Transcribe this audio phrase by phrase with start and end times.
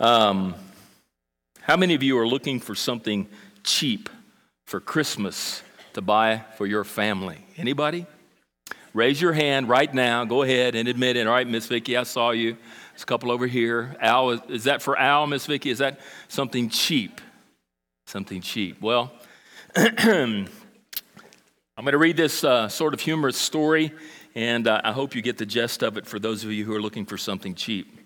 [0.00, 0.54] Um,
[1.60, 3.28] how many of you are looking for something
[3.62, 4.08] cheap
[4.66, 7.44] for Christmas to buy for your family?
[7.58, 8.06] Anybody?
[8.94, 10.24] Raise your hand right now.
[10.24, 11.26] Go ahead and admit it.
[11.26, 12.56] All right, Miss Vicki, I saw you.
[12.92, 13.94] There's a couple over here.
[14.00, 15.68] Al, is, that for Al, Miss Vicki?
[15.68, 17.20] Is that something cheap?
[18.06, 18.80] Something cheap.
[18.80, 19.12] Well,
[19.76, 20.48] I'm
[21.76, 23.92] going to read this uh, sort of humorous story,
[24.34, 26.74] and uh, I hope you get the gist of it for those of you who
[26.74, 27.99] are looking for something cheap.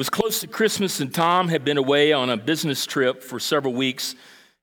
[0.00, 3.38] It was close to Christmas, and Tom had been away on a business trip for
[3.38, 4.14] several weeks,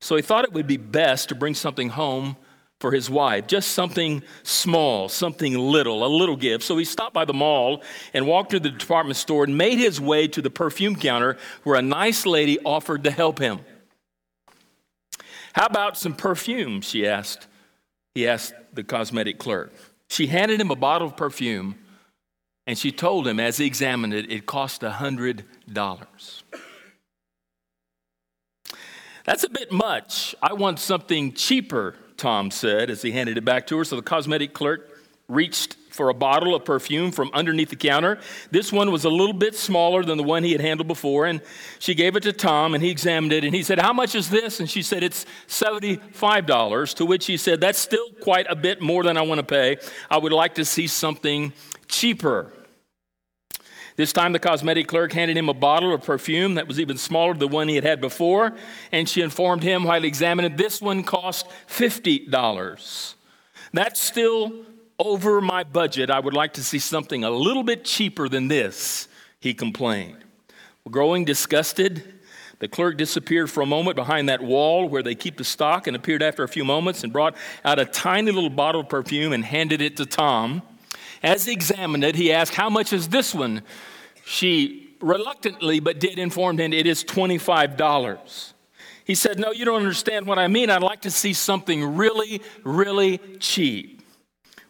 [0.02, 2.38] so he thought it would be best to bring something home
[2.79, 6.63] for his wife, just something small, something little, a little gift.
[6.63, 7.83] So he stopped by the mall
[8.16, 11.75] and walked to the department store and made his way to the perfume counter where
[11.75, 13.59] a nice lady offered to help him.
[15.53, 16.81] How about some perfume?
[16.81, 17.45] She asked.
[18.16, 19.72] He asked the cosmetic clerk.
[20.09, 21.75] She handed him a bottle of perfume
[22.67, 25.43] and she told him, as he examined it, it cost a $100.
[29.25, 30.35] That's a bit much.
[30.41, 33.85] I want something cheaper, Tom said as he handed it back to her.
[33.85, 34.91] So the cosmetic clerk
[35.29, 38.19] reached for a bottle of perfume from underneath the counter.
[38.51, 41.41] This one was a little bit smaller than the one he had handled before, and
[41.79, 44.29] she gave it to Tom, and he examined it, and he said, How much is
[44.29, 44.59] this?
[44.59, 49.03] And she said, It's $75, to which he said, That's still quite a bit more
[49.03, 49.77] than I want to pay.
[50.09, 51.51] I would like to see something
[51.88, 52.53] cheaper.
[53.98, 57.34] This time, the cosmetic clerk handed him a bottle of perfume that was even smaller
[57.34, 58.53] than the one he had had before,
[58.92, 63.16] and she informed him while he examined it, this one cost $50.
[63.74, 64.53] That's still
[65.00, 66.12] over my budget.
[66.12, 69.07] I would like to see something a little bit cheaper than this,
[69.40, 70.24] he complained.
[70.90, 72.03] Growing disgusted,
[72.59, 75.96] the clerk disappeared for a moment behind that wall where they keep the stock and
[75.96, 79.44] appeared after a few moments and brought out a tiny little bottle of perfume and
[79.44, 80.62] handed it to Tom.
[81.23, 83.63] As he examined it, he asked, How much is this one?
[84.25, 88.53] She reluctantly but did inform him it is $25.
[89.05, 90.69] He said, No, you don't understand what I mean.
[90.69, 93.97] I'd like to see something really, really cheap.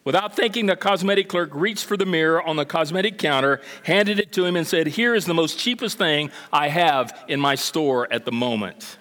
[0.04, 4.32] Without thinking, the cosmetic clerk reached for the mirror on the cosmetic counter, handed it
[4.32, 8.10] to him, and said, Here is the most cheapest thing I have in my store
[8.10, 8.96] at the moment.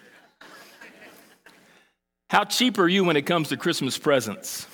[2.29, 4.67] How cheap are you when it comes to Christmas presents?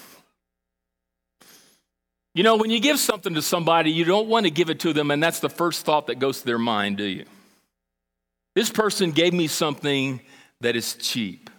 [2.35, 4.93] You know, when you give something to somebody, you don't want to give it to
[4.93, 7.25] them, and that's the first thought that goes to their mind, do you?
[8.55, 10.19] This person gave me something
[10.61, 11.49] that is cheap.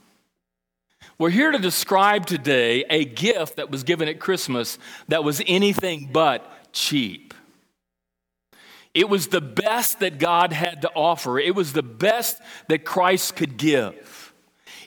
[1.16, 6.10] We're here to describe today a gift that was given at Christmas that was anything
[6.12, 7.34] but cheap.
[8.94, 13.36] It was the best that God had to offer, it was the best that Christ
[13.36, 14.23] could give.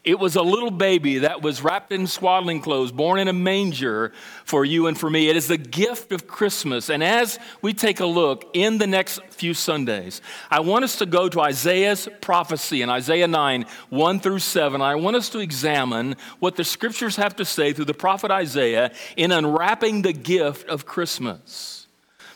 [0.08, 4.14] It was a little baby that was wrapped in swaddling clothes, born in a manger
[4.46, 5.28] for you and for me.
[5.28, 6.90] It is the gift of Christmas.
[6.90, 11.06] And as we take a look in the next few Sundays, I want us to
[11.06, 14.82] go to Isaiah's prophecy in Isaiah 9, 1 through 7.
[14.82, 18.94] I want us to examine what the scriptures have to say through the prophet Isaiah
[19.18, 21.88] in unwrapping the gift of Christmas.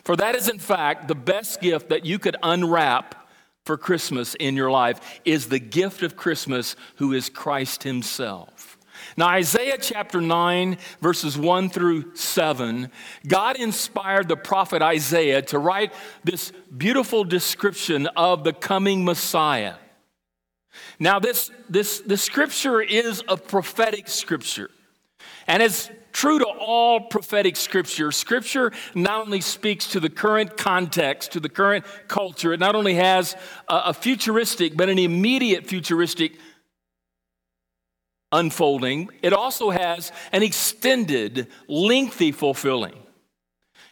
[0.04, 3.21] For that is, in fact, the best gift that you could unwrap
[3.72, 8.78] for Christmas in your life is the gift of Christmas, who is Christ Himself.
[9.16, 12.92] Now, Isaiah chapter 9, verses 1 through 7,
[13.26, 15.94] God inspired the prophet Isaiah to write
[16.26, 19.76] this beautiful description of the coming Messiah.
[21.00, 24.70] Now, this, this, this scripture is a prophetic scripture.
[25.48, 31.32] And as True to all prophetic scripture, scripture not only speaks to the current context,
[31.34, 33.36] to the current culture, it not only has
[33.68, 36.38] a, a futuristic, but an immediate futuristic
[38.32, 42.96] unfolding, it also has an extended, lengthy fulfilling.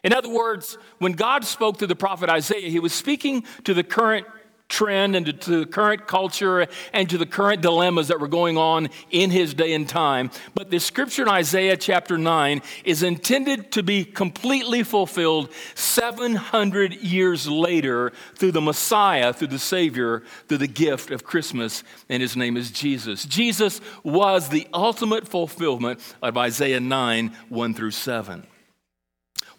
[0.04, 3.83] In other words, when God spoke to the prophet Isaiah, he was speaking to the
[3.83, 4.25] current
[4.69, 8.57] trend and to, to, the current culture and to the current dilemmas that were going
[8.57, 10.31] on in his day and time.
[10.54, 17.48] But the scripture in Isaiah chapter 9 is intended to be completely fulfilled 700 years
[17.48, 22.56] later through the Messiah, through the Savior, through the gift of Christmas, and his name
[22.56, 23.25] is Jesus.
[23.25, 28.45] Jesus was the ultimate fulfillment of Isaiah 9 1 through 7.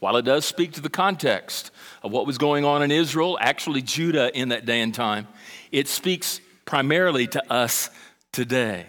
[0.00, 1.70] While it does speak to the context
[2.02, 5.29] of what was going on in Israel, actually Judah in that day and time,
[5.70, 7.91] it speaks primarily to us
[8.32, 8.87] today.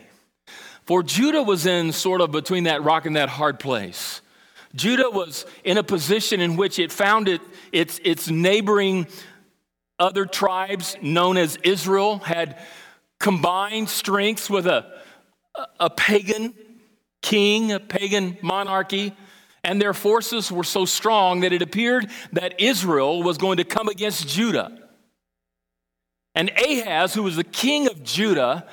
[0.85, 4.21] For Judah was in sort of between that rock and that hard place.
[4.73, 7.41] Judah was in a position in which it found it,
[7.73, 9.05] its, its neighboring
[9.99, 12.57] other tribes, known as Israel, had
[13.19, 14.85] combined strengths with a,
[15.77, 16.53] a pagan
[17.21, 19.13] king, a pagan monarchy
[19.63, 23.87] and their forces were so strong that it appeared that Israel was going to come
[23.87, 24.77] against Judah.
[26.33, 28.67] And Ahaz, who was the king of Judah,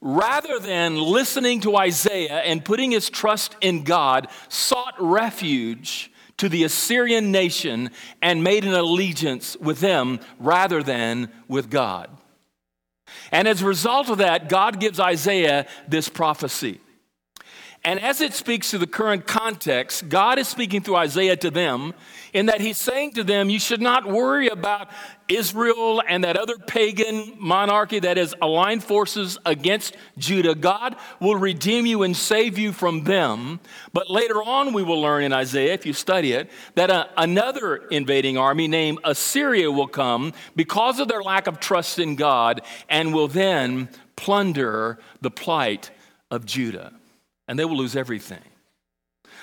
[0.00, 6.64] rather than listening to Isaiah and putting his trust in God, sought refuge to the
[6.64, 7.90] Assyrian nation
[8.20, 12.10] and made an allegiance with them rather than with God.
[13.30, 16.80] And as a result of that, God gives Isaiah this prophecy.
[17.84, 21.94] And as it speaks to the current context, God is speaking through Isaiah to them
[22.32, 24.88] in that he's saying to them, You should not worry about
[25.28, 30.54] Israel and that other pagan monarchy that has aligned forces against Judah.
[30.54, 33.58] God will redeem you and save you from them.
[33.92, 37.88] But later on, we will learn in Isaiah, if you study it, that a, another
[37.88, 43.12] invading army named Assyria will come because of their lack of trust in God and
[43.12, 45.90] will then plunder the plight
[46.30, 46.92] of Judah
[47.48, 48.42] and they will lose everything.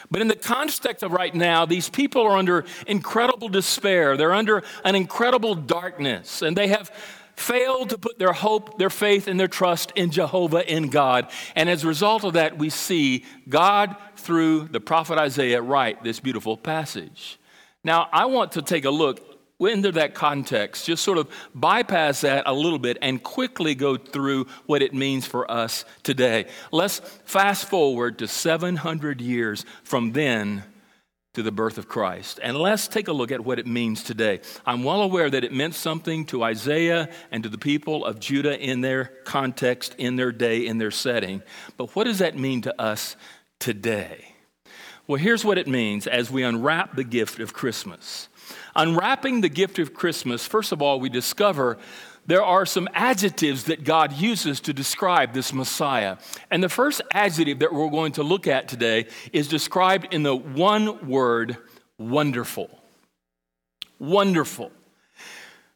[0.09, 4.15] But in the context of right now, these people are under incredible despair.
[4.15, 6.89] They're under an incredible darkness, and they have
[7.35, 11.29] failed to put their hope, their faith, and their trust in Jehovah, in God.
[11.55, 16.19] And as a result of that, we see God, through the prophet Isaiah, write this
[16.19, 17.39] beautiful passage.
[17.83, 22.43] Now, I want to take a look into that context, just sort of bypass that
[22.45, 26.45] a little bit and quickly go through what it means for us today.
[26.71, 30.63] Let's fast forward to 700 years from then
[31.33, 32.39] to the birth of Christ.
[32.41, 34.39] And let's take a look at what it means today.
[34.65, 38.57] I'm well aware that it meant something to Isaiah and to the people of Judah
[38.59, 41.43] in their context, in their day, in their setting.
[41.77, 43.15] But what does that mean to us
[43.59, 44.33] today?
[45.05, 48.28] Well, here's what it means as we unwrap the gift of Christmas.
[48.79, 51.77] Unwrapping the gift of Christmas, first of all, we discover
[52.25, 56.15] there are some adjectives that God uses to describe this Messiah.
[56.49, 60.33] And the first adjective that we're going to look at today is described in the
[60.33, 61.57] one word,
[61.97, 62.69] wonderful.
[63.99, 64.71] Wonderful.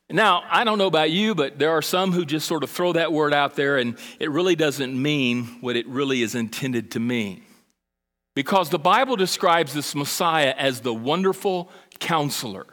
[0.09, 2.93] Now, I don't know about you, but there are some who just sort of throw
[2.93, 7.01] that word out there and it really doesn't mean what it really is intended to
[7.01, 7.43] mean.
[8.33, 11.69] Because the Bible describes this Messiah as the wonderful
[11.99, 12.65] counselor.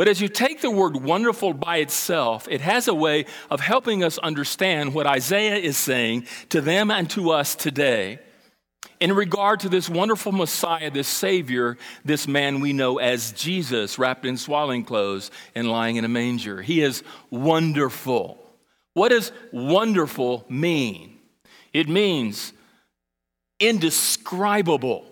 [0.00, 4.02] But as you take the word wonderful by itself, it has a way of helping
[4.02, 8.18] us understand what Isaiah is saying to them and to us today
[8.98, 14.24] in regard to this wonderful Messiah, this Savior, this man we know as Jesus, wrapped
[14.24, 16.62] in swaddling clothes and lying in a manger.
[16.62, 18.42] He is wonderful.
[18.94, 21.18] What does wonderful mean?
[21.74, 22.54] It means
[23.58, 25.04] indescribable,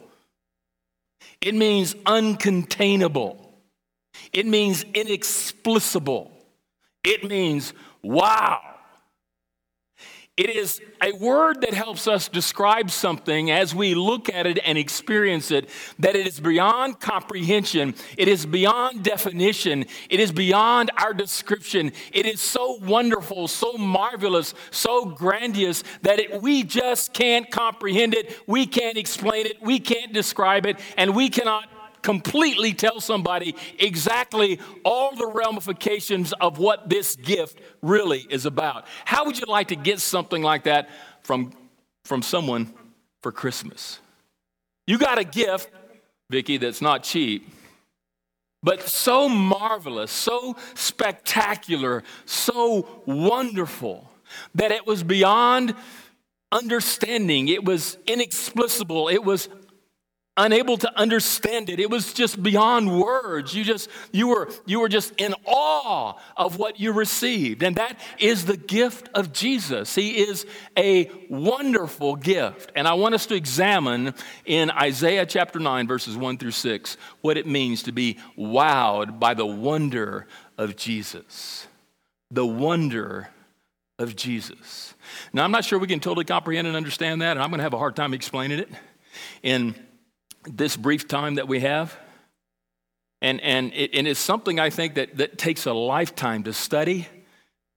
[1.42, 3.47] it means uncontainable.
[4.32, 6.32] It means inexplicable.
[7.04, 7.72] It means
[8.02, 8.60] wow.
[10.38, 14.78] It is a word that helps us describe something as we look at it and
[14.78, 15.68] experience it,
[15.98, 17.96] that it is beyond comprehension.
[18.16, 19.86] It is beyond definition.
[20.08, 21.90] It is beyond our description.
[22.12, 28.38] It is so wonderful, so marvelous, so grandiose that it, we just can't comprehend it.
[28.46, 29.60] We can't explain it.
[29.60, 30.78] We can't describe it.
[30.96, 31.68] And we cannot
[32.02, 38.86] completely tell somebody exactly all the ramifications of what this gift really is about.
[39.04, 40.90] How would you like to get something like that
[41.22, 41.52] from,
[42.04, 42.72] from someone
[43.22, 44.00] for Christmas?
[44.86, 45.70] You got a gift,
[46.30, 47.48] Vicki, that's not cheap,
[48.62, 54.10] but so marvelous, so spectacular, so wonderful
[54.54, 55.74] that it was beyond
[56.50, 57.48] understanding.
[57.48, 59.08] It was inexplicable.
[59.08, 59.48] It was
[60.38, 61.80] unable to understand it.
[61.80, 63.52] It was just beyond words.
[63.54, 67.62] You just you were you were just in awe of what you received.
[67.62, 69.94] And that is the gift of Jesus.
[69.94, 72.72] He is a wonderful gift.
[72.74, 74.14] And I want us to examine
[74.46, 79.34] in Isaiah chapter 9 verses 1 through 6 what it means to be wowed by
[79.34, 80.26] the wonder
[80.56, 81.66] of Jesus.
[82.30, 83.28] The wonder
[83.98, 84.94] of Jesus.
[85.32, 87.64] Now, I'm not sure we can totally comprehend and understand that, and I'm going to
[87.64, 88.68] have a hard time explaining it.
[89.42, 89.74] In
[90.44, 91.96] this brief time that we have.
[93.20, 97.08] And, and, it, and it's something I think that, that takes a lifetime to study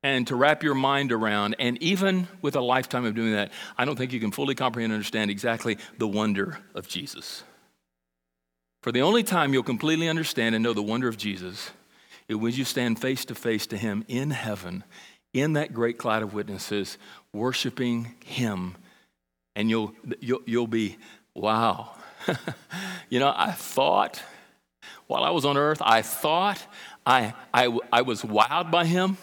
[0.04, 1.56] and to wrap your mind around.
[1.60, 4.92] And even with a lifetime of doing that, I don't think you can fully comprehend
[4.92, 7.44] and understand exactly the wonder of Jesus.
[8.84, 11.72] For the only time you'll completely understand and know the wonder of Jesus
[12.28, 14.84] is when you stand face to face to Him in heaven,
[15.34, 16.98] in that great cloud of witnesses,
[17.32, 18.76] worshiping Him.
[19.56, 20.98] And you'll, you'll, you'll be,
[21.36, 21.94] wow,
[23.10, 24.22] you know, I thought,
[25.08, 26.66] while I was on earth, I thought
[27.06, 29.18] I, I, I was wowed by him,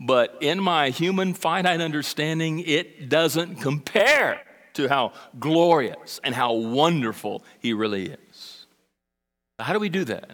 [0.00, 4.40] but in my human finite understanding, it doesn't compare
[4.74, 8.66] to how glorious and how wonderful he really is.
[9.58, 10.30] How do we do that?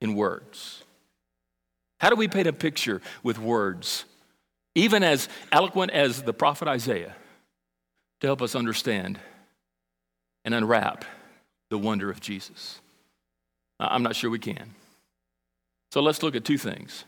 [0.00, 0.84] In words.
[2.00, 4.04] How do we paint a picture with words
[4.76, 7.16] even as eloquent as the prophet Isaiah,
[8.20, 9.18] to help us understand
[10.46, 11.04] and unwrap
[11.68, 12.80] the wonder of Jesus?
[13.78, 14.74] I'm not sure we can.
[15.92, 17.04] So let's look at two things.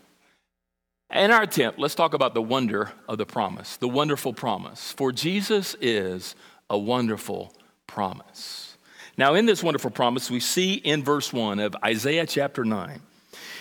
[1.11, 4.93] In our attempt, let's talk about the wonder of the promise, the wonderful promise.
[4.93, 6.35] For Jesus is
[6.69, 7.55] a wonderful
[7.87, 8.77] promise.
[9.17, 13.01] Now, in this wonderful promise, we see in verse 1 of Isaiah chapter 9,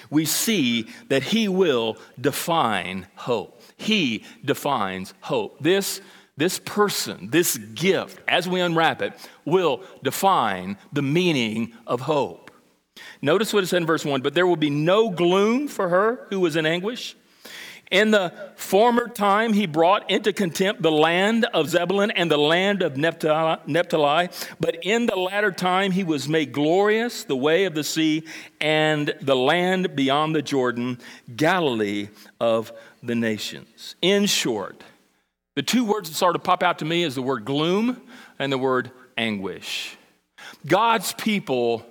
[0.10, 3.62] we see that he will define hope.
[3.78, 5.58] He defines hope.
[5.60, 6.02] This,
[6.38, 9.14] this person, this gift, as we unwrap it,
[9.44, 12.52] will define the meaning of hope.
[13.22, 16.28] Notice what it said in verse 1 But there will be no gloom for her
[16.30, 17.16] who was in anguish.
[17.90, 22.82] In the former time, he brought into contempt the land of Zebulun and the land
[22.82, 24.30] of Naphtali.
[24.60, 28.24] But in the latter time, he was made glorious, the way of the sea,
[28.60, 31.00] and the land beyond the Jordan,
[31.34, 32.10] Galilee
[32.42, 33.96] of the nations.
[34.02, 34.84] In short,
[35.58, 38.00] the two words that started to pop out to me is the word gloom
[38.38, 39.98] and the word anguish.
[40.68, 41.84] God's people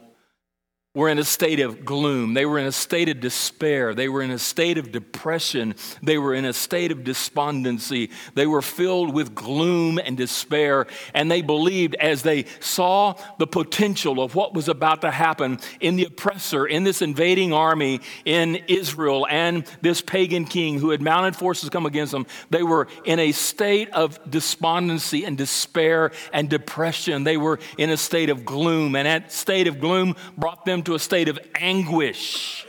[0.96, 2.32] were in a state of gloom.
[2.32, 3.94] They were in a state of despair.
[3.94, 5.74] They were in a state of depression.
[6.02, 8.08] They were in a state of despondency.
[8.32, 10.86] They were filled with gloom and despair.
[11.12, 15.96] And they believed as they saw the potential of what was about to happen in
[15.96, 21.36] the oppressor, in this invading army in Israel, and this pagan king who had mounted
[21.36, 27.24] forces come against them, they were in a state of despondency and despair and depression.
[27.24, 28.96] They were in a state of gloom.
[28.96, 32.66] And that state of gloom brought them to a state of anguish,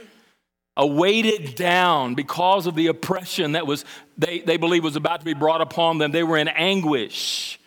[0.76, 3.86] a weighted down because of the oppression that was
[4.18, 6.12] they, they believed was about to be brought upon them.
[6.12, 7.60] They were in anguish.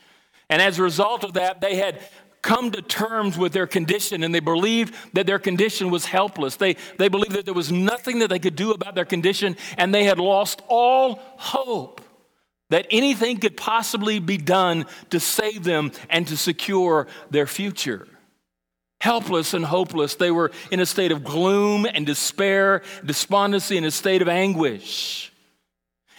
[0.48, 2.00] And as a result of that, they had
[2.42, 6.56] come to terms with their condition and they believed that their condition was helpless.
[6.56, 9.94] They, they believed that there was nothing that they could do about their condition and
[9.94, 12.00] they had lost all hope
[12.70, 18.08] that anything could possibly be done to save them and to secure their future
[19.00, 20.14] helpless and hopeless.
[20.14, 25.30] They were in a state of gloom and despair, despondency, and a state of anguish.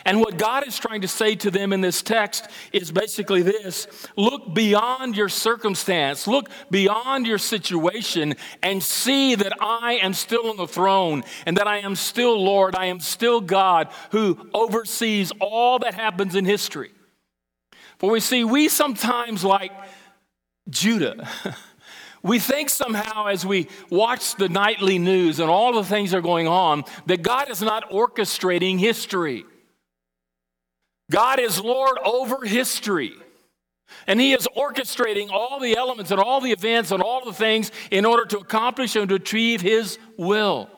[0.04, 3.88] And what God is trying to say to them in this text is basically this
[4.18, 10.58] look beyond your circumstance, look beyond your situation, and see that I am still on
[10.58, 12.76] the throne and that I am still Lord.
[12.76, 16.92] I am still God who oversees all that happens in history.
[18.00, 19.72] For we see, we sometimes like
[20.68, 21.30] Judah.
[22.24, 26.22] We think somehow as we watch the nightly news and all the things that are
[26.22, 29.46] going on that God is not orchestrating history.
[31.10, 33.14] God is Lord over history.
[34.08, 37.72] And He is orchestrating all the elements and all the events and all the things
[37.90, 40.70] in order to accomplish and to achieve His will.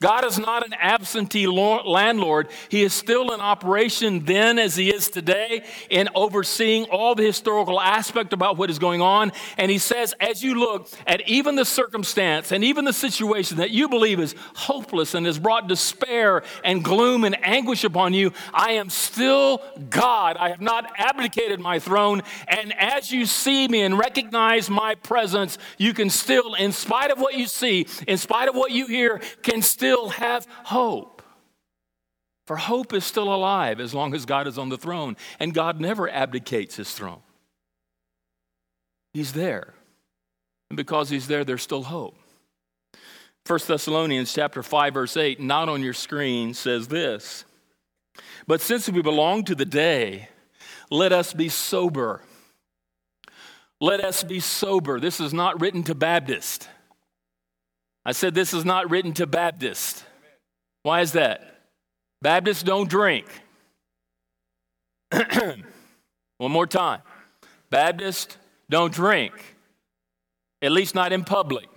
[0.00, 2.48] God is not an absentee landlord.
[2.68, 7.80] He is still in operation then as he is today in overseeing all the historical
[7.80, 9.32] aspect about what is going on.
[9.56, 13.70] And he says, as you look at even the circumstance and even the situation that
[13.70, 18.72] you believe is hopeless and has brought despair and gloom and anguish upon you, I
[18.72, 20.36] am still God.
[20.36, 22.22] I have not abdicated my throne.
[22.48, 27.18] And as you see me and recognize my presence, you can still, in spite of
[27.18, 31.20] what you see, in spite of what you hear, can still have hope.
[32.46, 35.80] For hope is still alive as long as God is on the throne, and God
[35.80, 37.22] never abdicates his throne.
[39.12, 39.74] He's there.
[40.70, 42.16] And because he's there, there's still hope.
[43.46, 47.44] 1 Thessalonians chapter 5 verse 8, not on your screen, says this.
[48.46, 50.28] But since we belong to the day,
[50.90, 52.22] let us be sober.
[53.80, 55.00] Let us be sober.
[55.00, 56.68] This is not written to Baptists.
[58.04, 60.04] I said this is not written to Baptists.
[60.82, 61.62] Why is that?
[62.20, 63.26] Baptists don't drink.
[66.38, 67.00] One more time.
[67.70, 68.36] Baptists
[68.68, 69.32] don't drink,
[70.62, 71.68] at least not in public.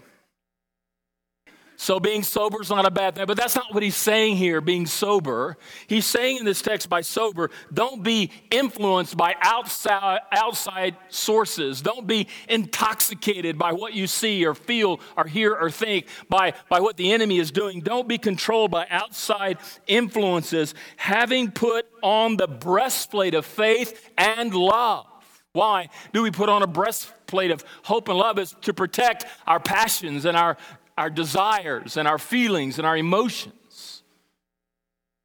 [1.80, 4.62] So being sober is not a bad thing, but that's not what he's saying here,
[4.62, 5.58] being sober.
[5.86, 11.84] He's saying in this text by sober, don't be influenced by outside, outside sources.
[11.84, 16.80] Don't be intoxicated by what you see or feel or hear or think, by, by
[16.80, 17.82] what the enemy is doing.
[17.82, 25.06] Don't be controlled by outside influences, having put on the breastplate of faith and love.
[25.54, 28.40] Why do we put on a breastplate of hope and love?
[28.40, 30.58] Is to protect our passions and our
[30.98, 34.04] our desires and our feelings and our emotions.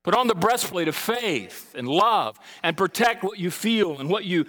[0.03, 4.25] Put on the breastplate of faith and love and protect what you feel and what
[4.25, 4.47] you,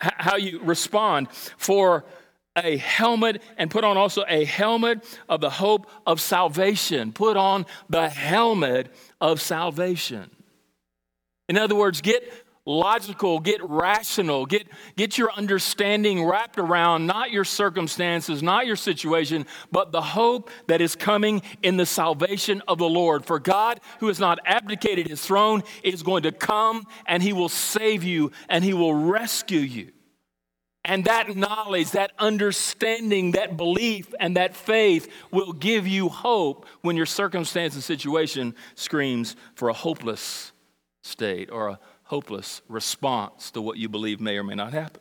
[0.00, 2.04] how you respond for
[2.56, 7.12] a helmet and put on also a helmet of the hope of salvation.
[7.12, 10.30] Put on the helmet of salvation.
[11.48, 12.32] In other words, get
[12.66, 14.66] logical, get rational, get,
[14.96, 20.80] get your understanding wrapped around not your circumstances, not your situation, but the hope that
[20.80, 23.26] is coming in the salvation of the Lord.
[23.26, 27.50] For God, who has not abdicated his throne, is going to come and he will
[27.50, 29.90] save you and he will rescue you.
[30.86, 36.94] And that knowledge, that understanding, that belief, and that faith will give you hope when
[36.94, 40.52] your circumstance and situation screams for a hopeless
[41.02, 45.00] state or a hopeless response to what you believe may or may not happen.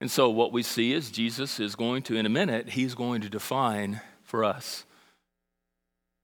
[0.00, 3.22] And so, what we see is Jesus is going to, in a minute, he's going
[3.22, 4.84] to define for us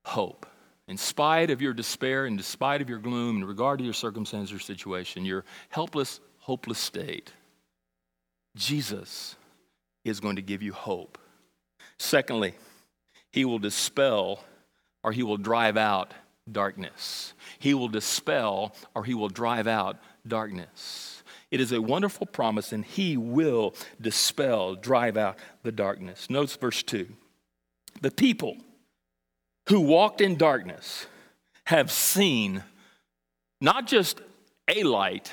[0.05, 0.45] hope.
[0.87, 4.51] In spite of your despair, in spite of your gloom, in regard to your circumstance
[4.51, 7.31] or situation, your helpless, hopeless state,
[8.55, 9.35] Jesus
[10.03, 11.17] is going to give you hope.
[11.97, 12.53] Secondly,
[13.31, 14.43] he will dispel
[15.03, 16.13] or he will drive out
[16.51, 17.33] darkness.
[17.59, 19.97] He will dispel or he will drive out
[20.27, 21.23] darkness.
[21.51, 26.27] It is a wonderful promise, and he will dispel, drive out the darkness.
[26.27, 27.07] Notice verse 2.
[28.01, 28.57] The people
[29.69, 31.05] who walked in darkness
[31.65, 32.63] have seen
[33.61, 34.19] not just
[34.67, 35.31] a light,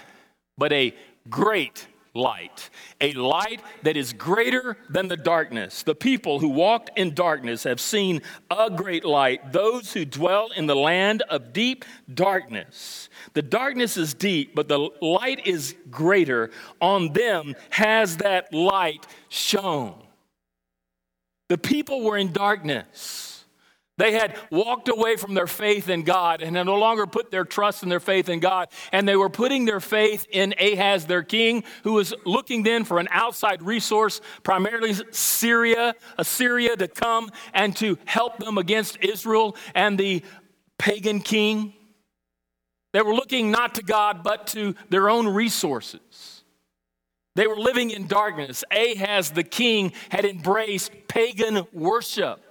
[0.59, 0.95] but a
[1.29, 5.83] great light, a light that is greater than the darkness.
[5.83, 10.67] The people who walked in darkness have seen a great light, those who dwell in
[10.67, 13.09] the land of deep darkness.
[13.35, 16.51] The darkness is deep, but the light is greater.
[16.81, 20.03] On them has that light shone.
[21.49, 23.30] The people were in darkness.
[24.01, 27.45] They had walked away from their faith in God and had no longer put their
[27.45, 28.69] trust and their faith in God.
[28.93, 32.99] And they were putting their faith in Ahaz, their king, who was looking then for
[32.99, 39.99] an outside resource, primarily Syria, Assyria, to come and to help them against Israel and
[39.99, 40.23] the
[40.79, 41.75] pagan king.
[42.95, 46.43] They were looking not to God, but to their own resources.
[47.37, 48.65] They were living in darkness.
[48.71, 52.50] Ahaz, the king, had embraced pagan worship.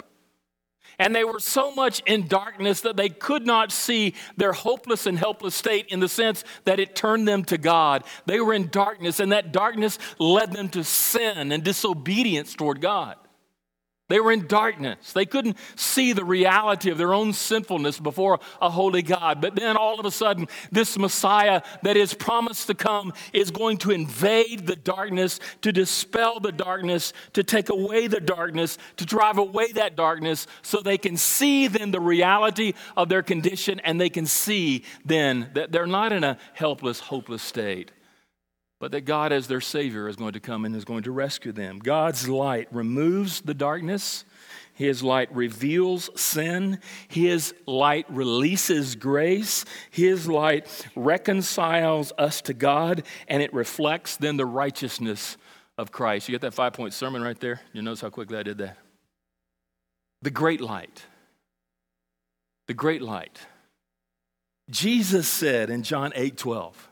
[1.00, 5.18] And they were so much in darkness that they could not see their hopeless and
[5.18, 8.04] helpless state in the sense that it turned them to God.
[8.26, 13.16] They were in darkness, and that darkness led them to sin and disobedience toward God.
[14.10, 15.14] They were in darkness.
[15.14, 19.40] They couldn't see the reality of their own sinfulness before a holy God.
[19.40, 23.78] But then all of a sudden, this Messiah that is promised to come is going
[23.78, 29.38] to invade the darkness, to dispel the darkness, to take away the darkness, to drive
[29.38, 34.10] away that darkness so they can see then the reality of their condition and they
[34.10, 37.92] can see then that they're not in a helpless, hopeless state
[38.80, 41.52] but that God, as their Savior, is going to come and is going to rescue
[41.52, 41.80] them.
[41.80, 44.24] God's light removes the darkness.
[44.74, 46.80] His light reveals sin.
[47.10, 49.66] His light releases grace.
[49.92, 55.36] His light reconciles us to God, and it reflects then the righteousness
[55.78, 56.30] of Christ.
[56.30, 57.60] You get that five point sermon right there?
[57.74, 58.78] You notice how quickly I did that?
[60.22, 61.04] The great light.
[62.68, 63.40] The great light.
[64.70, 66.89] Jesus said in John 8 12,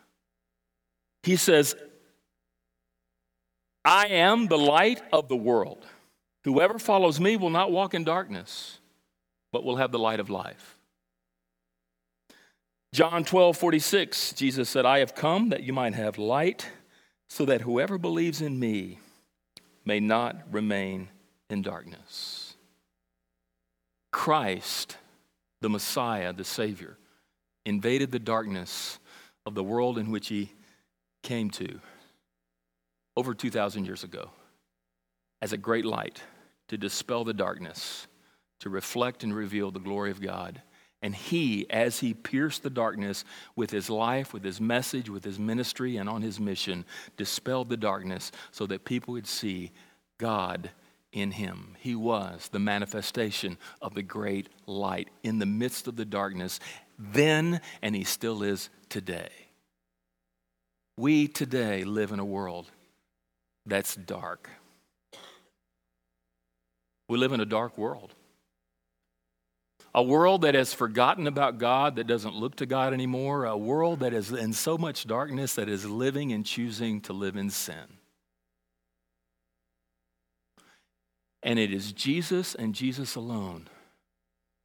[1.28, 1.76] he says,
[3.84, 5.86] I am the light of the world.
[6.46, 8.80] Whoever follows me will not walk in darkness,
[9.52, 10.78] but will have the light of life.
[12.94, 16.70] John 12, 46, Jesus said, I have come that you might have light,
[17.30, 19.00] so that whoever believes in me
[19.84, 21.10] may not remain
[21.50, 22.56] in darkness.
[24.13, 24.96] Christ,
[25.60, 26.98] the Messiah, the Savior,
[27.66, 28.98] invaded the darkness
[29.46, 30.52] of the world in which he
[31.28, 31.82] came to
[33.18, 34.30] over 2,000 years ago
[35.42, 36.22] as a great light
[36.70, 38.08] to dispel the darkness,
[38.62, 40.62] to reflect and reveal the glory of God.
[41.02, 43.26] And he, as he pierced the darkness
[43.58, 46.86] with his life, with his message, with his ministry, and on his mission,
[47.18, 49.72] dispelled the darkness so that people would see
[50.18, 50.70] God
[51.12, 51.76] in him.
[51.80, 56.62] He was the manifestation of the great light in the midst of the darkness
[56.98, 59.46] then, and he still is today.
[60.97, 62.65] We today live in a world
[63.67, 64.49] that's dark.
[67.07, 68.15] We live in a dark world.
[69.93, 73.45] A world that has forgotten about God, that doesn't look to God anymore.
[73.45, 77.36] A world that is in so much darkness that is living and choosing to live
[77.36, 77.97] in sin.
[81.43, 83.69] And it is Jesus and Jesus alone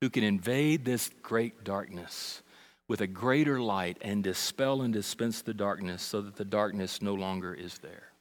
[0.00, 2.42] who can invade this great darkness
[2.88, 7.14] with a greater light and dispel and dispense the darkness so that the darkness no
[7.14, 8.12] longer is there.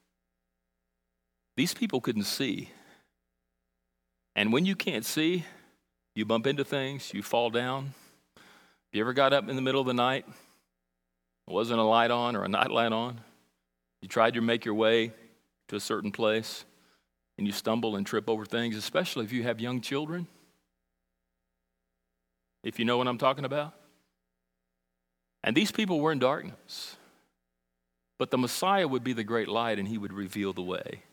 [1.57, 2.69] These people couldn't see.
[4.35, 5.45] And when you can't see,
[6.15, 7.93] you bump into things, you fall down.
[8.93, 12.35] You ever got up in the middle of the night It wasn't a light on
[12.35, 13.21] or a night light on.
[14.01, 15.13] You tried to make your way
[15.67, 16.65] to a certain place
[17.37, 20.27] and you stumble and trip over things, especially if you have young children.
[22.63, 23.73] If you know what I'm talking about.
[25.43, 26.97] And these people were in darkness.
[28.19, 31.03] But the Messiah would be the great light and he would reveal the way.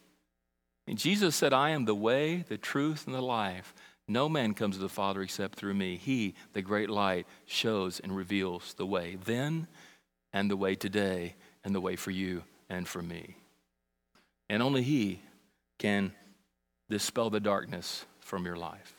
[0.87, 3.75] And Jesus said, I am the way, the truth, and the life.
[4.07, 5.97] No man comes to the Father except through me.
[5.97, 9.69] He, the great light, shows and reveals the way then
[10.33, 13.37] and the way today and the way for you and for me.
[14.49, 15.21] And only He
[15.79, 16.13] can
[16.89, 18.95] dispel the darkness from your life.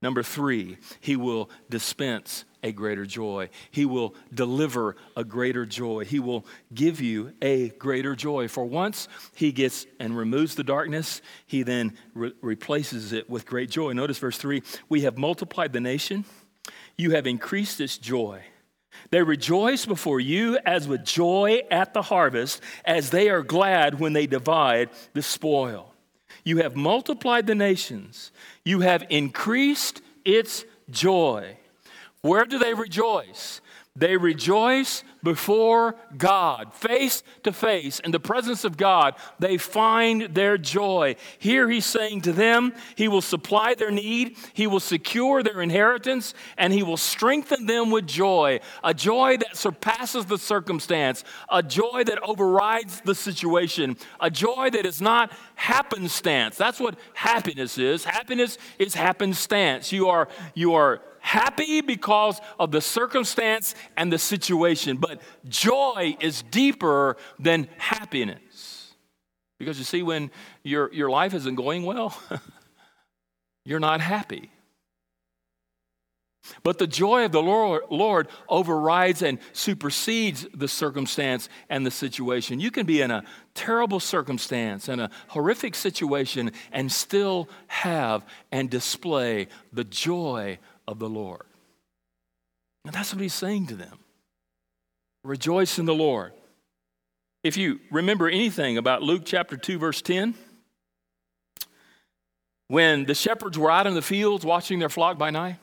[0.00, 3.48] Number three, He will dispense a greater joy.
[3.70, 6.04] He will deliver a greater joy.
[6.04, 6.44] He will
[6.74, 8.48] give you a greater joy.
[8.48, 13.70] For once He gets and removes the darkness, He then re- replaces it with great
[13.70, 13.92] joy.
[13.92, 16.24] Notice verse three We have multiplied the nation,
[16.96, 18.42] you have increased its joy.
[19.10, 24.12] They rejoice before you as with joy at the harvest, as they are glad when
[24.12, 25.94] they divide the spoil.
[26.44, 28.32] You have multiplied the nations,
[28.64, 31.56] you have increased its joy.
[32.22, 33.60] Where do they rejoice?
[33.96, 39.16] They rejoice before God, face to face, in the presence of God.
[39.40, 41.16] They find their joy.
[41.38, 46.34] Here he's saying to them, He will supply their need, He will secure their inheritance,
[46.56, 52.04] and He will strengthen them with joy a joy that surpasses the circumstance, a joy
[52.04, 56.56] that overrides the situation, a joy that is not happenstance.
[56.56, 58.04] That's what happiness is.
[58.04, 59.90] Happiness is happenstance.
[59.90, 66.42] You are, you are happy because of the circumstance and the situation, but joy is
[66.50, 68.94] deeper than happiness.
[69.58, 70.30] Because you see, when
[70.62, 72.18] your, your life isn't going well,
[73.64, 74.50] you're not happy.
[76.62, 82.60] But the joy of the Lord, Lord, overrides and supersedes the circumstance and the situation.
[82.60, 88.70] You can be in a terrible circumstance and a horrific situation and still have and
[88.70, 91.42] display the joy of the Lord.
[92.84, 93.98] And that's what he's saying to them.
[95.24, 96.32] Rejoice in the Lord.
[97.42, 100.34] If you remember anything about Luke chapter 2, verse 10,
[102.68, 105.56] when the shepherds were out in the fields watching their flock by night,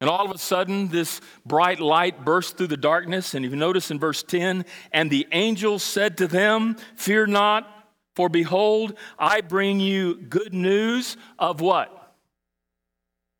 [0.00, 3.34] and all of a sudden, this bright light burst through the darkness.
[3.34, 7.68] And if you notice in verse 10, and the angel said to them, Fear not,
[8.16, 12.01] for behold, I bring you good news of what?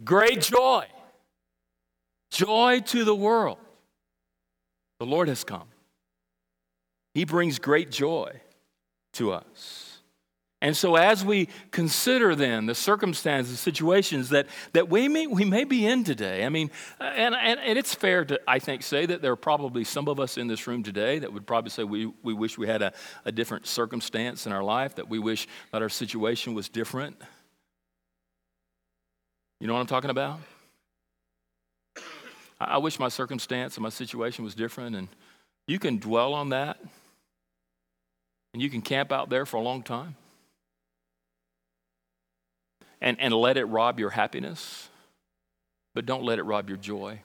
[0.04, 0.86] Great joy.
[2.30, 3.58] Joy to the world.
[4.98, 5.68] The Lord has come.
[7.14, 8.40] He brings great joy
[9.14, 9.92] to us.
[10.62, 15.64] And so, as we consider then the circumstances, situations that, that we, may, we may
[15.64, 19.04] be in today, I mean, uh, and, and, and it's fair to, I think, say
[19.04, 21.82] that there are probably some of us in this room today that would probably say
[21.82, 22.92] we, we wish we had a,
[23.24, 27.20] a different circumstance in our life, that we wish that our situation was different.
[29.62, 30.40] You know what I'm talking about?
[32.60, 35.06] I wish my circumstance and my situation was different, and
[35.68, 36.80] you can dwell on that,
[38.52, 40.16] and you can camp out there for a long time,
[43.00, 44.88] and, and let it rob your happiness,
[45.94, 47.20] but don't let it rob your joy.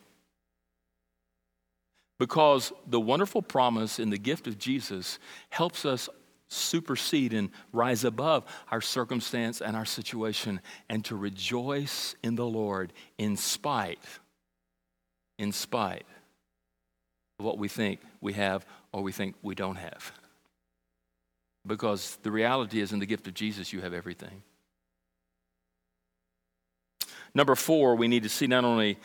[2.19, 5.17] Because the wonderful promise in the gift of Jesus
[5.49, 6.07] helps us
[6.49, 12.93] supersede and rise above our circumstance and our situation and to rejoice in the Lord
[13.17, 13.99] in spite,
[15.37, 16.05] in spite
[17.39, 20.11] of what we think we have or we think we don't have.
[21.65, 24.41] Because the reality is, in the gift of Jesus, you have everything.
[27.33, 28.97] Number four, we need to see not only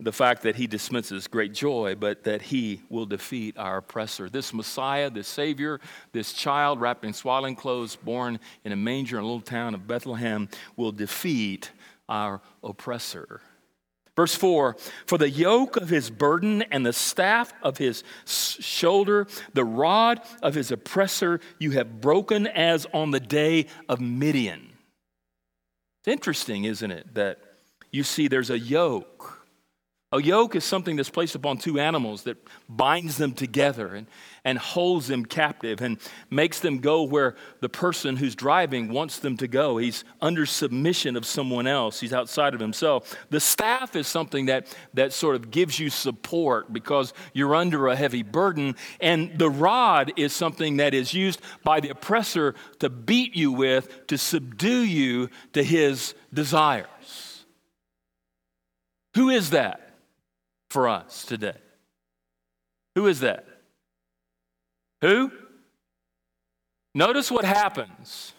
[0.00, 4.28] the fact that he dismisses great joy, but that he will defeat our oppressor.
[4.28, 5.80] This Messiah, this Savior,
[6.12, 9.86] this child wrapped in swaddling clothes, born in a manger in a little town of
[9.86, 11.70] Bethlehem, will defeat
[12.08, 13.40] our oppressor.
[14.16, 14.76] Verse 4
[15.06, 20.54] For the yoke of his burden and the staff of his shoulder, the rod of
[20.54, 24.72] his oppressor, you have broken as on the day of Midian.
[26.00, 27.38] It's interesting, isn't it, that
[27.90, 29.43] you see there's a yoke
[30.14, 32.36] a yoke is something that's placed upon two animals that
[32.68, 34.06] binds them together and,
[34.44, 35.98] and holds them captive and
[36.30, 39.76] makes them go where the person who's driving wants them to go.
[39.76, 43.16] He's under submission of someone else, he's outside of himself.
[43.30, 47.96] The staff is something that, that sort of gives you support because you're under a
[47.96, 48.76] heavy burden.
[49.00, 54.06] And the rod is something that is used by the oppressor to beat you with,
[54.06, 56.86] to subdue you to his desires.
[59.14, 59.83] Who is that?
[60.74, 61.54] For us today.
[62.96, 63.46] Who is that?
[65.02, 65.30] Who?
[66.96, 68.32] Notice what happens.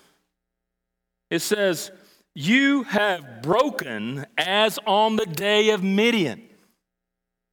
[1.32, 1.91] It says,
[2.34, 6.41] You have broken as on the day of Midian.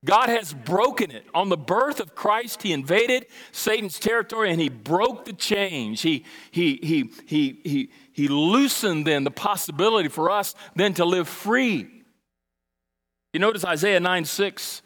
[0.04, 1.26] God has broken it.
[1.32, 6.02] On the birth of Christ, He invaded Satan's territory and He broke the chains.
[6.02, 11.28] He, he, he, he, he, he loosened then the possibility for us then to live
[11.28, 11.91] free.
[13.32, 14.82] You notice Isaiah 9 6.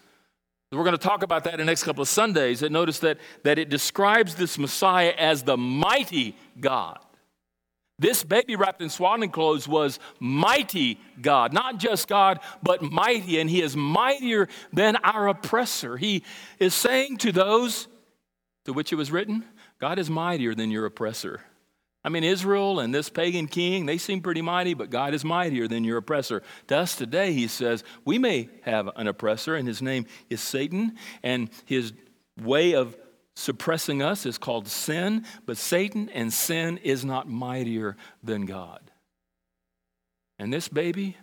[0.72, 2.62] We're going to talk about that in the next couple of Sundays.
[2.62, 6.98] And notice that, that it describes this Messiah as the mighty God.
[7.98, 13.48] This baby wrapped in swaddling clothes was mighty God, not just God, but mighty, and
[13.48, 15.96] he is mightier than our oppressor.
[15.96, 16.22] He
[16.58, 17.88] is saying to those
[18.66, 19.44] to which it was written,
[19.80, 21.40] God is mightier than your oppressor.
[22.06, 25.66] I mean, Israel and this pagan king, they seem pretty mighty, but God is mightier
[25.66, 26.40] than your oppressor.
[26.68, 30.94] To us today, he says, we may have an oppressor, and his name is Satan,
[31.24, 31.92] and his
[32.40, 32.96] way of
[33.34, 38.92] suppressing us is called sin, but Satan and sin is not mightier than God.
[40.38, 41.16] And this baby,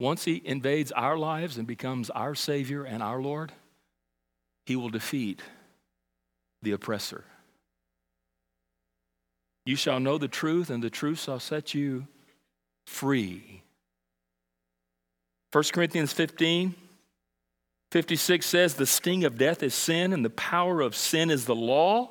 [0.00, 3.52] once he invades our lives and becomes our Savior and our Lord,
[4.66, 5.40] he will defeat
[6.60, 7.24] the oppressor.
[9.70, 12.08] You shall know the truth, and the truth shall set you
[12.88, 13.62] free.
[15.52, 16.74] 1 Corinthians 15
[17.92, 21.54] 56 says, The sting of death is sin, and the power of sin is the
[21.54, 22.10] law.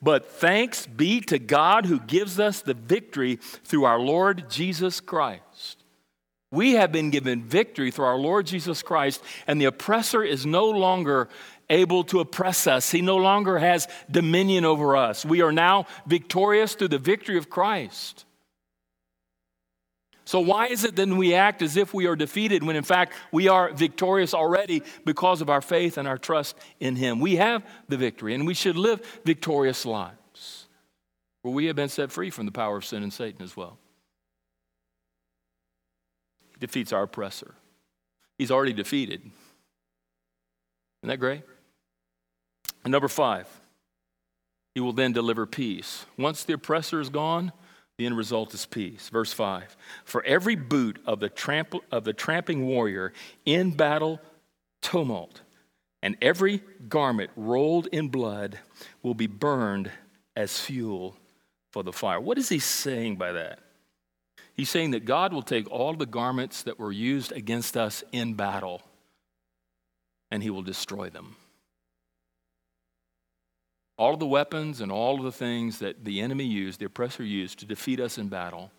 [0.00, 5.82] But thanks be to God who gives us the victory through our Lord Jesus Christ.
[6.52, 10.70] We have been given victory through our Lord Jesus Christ, and the oppressor is no
[10.70, 11.28] longer
[11.70, 12.90] able to oppress us.
[12.90, 15.24] He no longer has dominion over us.
[15.24, 18.24] We are now victorious through the victory of Christ.
[20.26, 23.12] So, why is it then we act as if we are defeated when in fact
[23.30, 27.20] we are victorious already because of our faith and our trust in Him?
[27.20, 30.66] We have the victory and we should live victorious lives
[31.42, 33.78] where we have been set free from the power of sin and Satan as well.
[36.54, 37.54] He defeats our oppressor,
[38.38, 39.20] He's already defeated.
[41.02, 41.42] Isn't that great?
[42.84, 43.48] And number five,
[44.74, 46.04] He will then deliver peace.
[46.16, 47.52] Once the oppressor is gone,
[47.96, 49.08] the end result is peace.
[49.08, 53.12] Verse 5 For every boot of the, tramp- of the tramping warrior
[53.44, 54.20] in battle
[54.82, 55.40] tumult,
[56.02, 58.58] and every garment rolled in blood
[59.02, 59.90] will be burned
[60.36, 61.16] as fuel
[61.70, 62.20] for the fire.
[62.20, 63.60] What is he saying by that?
[64.54, 68.34] He's saying that God will take all the garments that were used against us in
[68.34, 68.82] battle
[70.30, 71.36] and he will destroy them
[73.96, 77.22] all of the weapons and all of the things that the enemy used, the oppressor
[77.22, 78.70] used to defeat us in battle.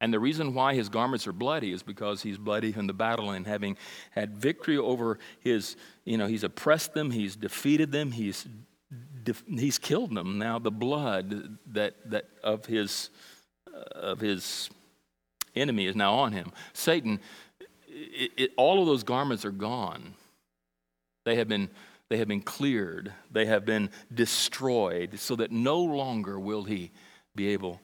[0.00, 3.30] And the reason why his garments are bloody is because he's bloody in the battle
[3.30, 3.76] and having
[4.10, 8.46] had victory over his, you know, he's oppressed them, he's defeated them, he's,
[9.46, 10.38] he's killed them.
[10.38, 13.10] Now the blood that, that of his,
[13.72, 14.68] uh, of his
[15.54, 16.52] enemy is now on him.
[16.72, 17.20] Satan,
[17.86, 20.14] it, it, all of those garments are gone.
[21.24, 21.70] They have been
[22.14, 26.92] they have been cleared, they have been destroyed, so that no longer will he
[27.34, 27.80] be able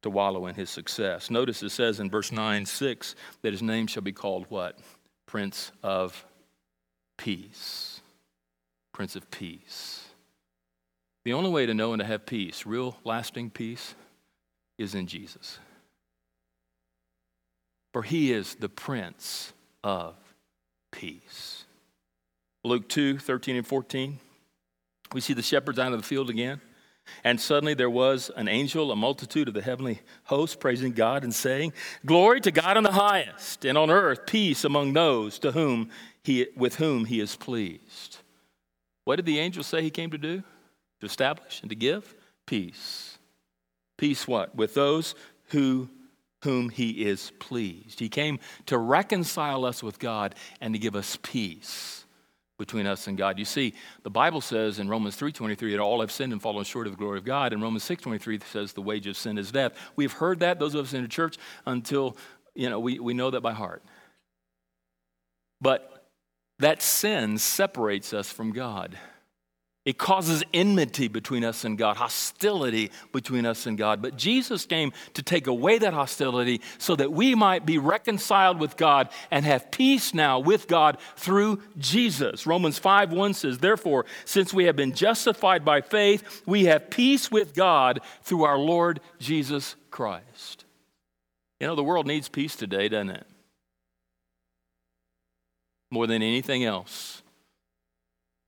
[0.00, 1.30] to wallow in his success.
[1.30, 4.78] Notice it says in verse 9 6 that his name shall be called what?
[5.26, 6.24] Prince of
[7.18, 8.00] Peace.
[8.94, 10.06] Prince of Peace.
[11.26, 13.94] The only way to know and to have peace, real lasting peace,
[14.78, 15.58] is in Jesus.
[17.92, 19.52] For he is the Prince
[19.84, 20.14] of
[20.90, 21.57] Peace.
[22.64, 24.18] Luke 2 13 and 14.
[25.12, 26.60] We see the shepherds out of the field again.
[27.24, 31.34] And suddenly there was an angel, a multitude of the heavenly host, praising God and
[31.34, 31.72] saying,
[32.04, 35.88] Glory to God in the highest, and on earth peace among those to whom
[36.22, 38.18] he, with whom he is pleased.
[39.04, 40.42] What did the angel say he came to do?
[41.00, 42.14] To establish and to give?
[42.46, 43.18] Peace.
[43.96, 44.54] Peace what?
[44.54, 45.14] With those
[45.48, 45.88] who
[46.44, 47.98] whom he is pleased.
[47.98, 52.04] He came to reconcile us with God and to give us peace
[52.58, 53.38] between us and God.
[53.38, 56.86] You see, the Bible says in Romans 3:23 that all have sinned and fallen short
[56.86, 57.52] of the glory of God.
[57.52, 59.72] And Romans 6:23 says the wage of sin is death.
[59.96, 62.16] We've heard that, those of us in the church, until
[62.54, 63.82] you know we, we know that by heart.
[65.60, 66.06] But
[66.58, 68.98] that sin separates us from God.
[69.88, 74.02] It causes enmity between us and God, hostility between us and God.
[74.02, 78.76] But Jesus came to take away that hostility so that we might be reconciled with
[78.76, 82.46] God and have peace now with God through Jesus.
[82.46, 87.30] Romans 5 1 says, Therefore, since we have been justified by faith, we have peace
[87.30, 90.66] with God through our Lord Jesus Christ.
[91.60, 93.26] You know, the world needs peace today, doesn't it?
[95.90, 97.22] More than anything else.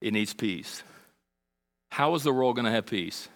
[0.02, 0.82] it needs peace.
[1.90, 3.28] How is the world going to have peace?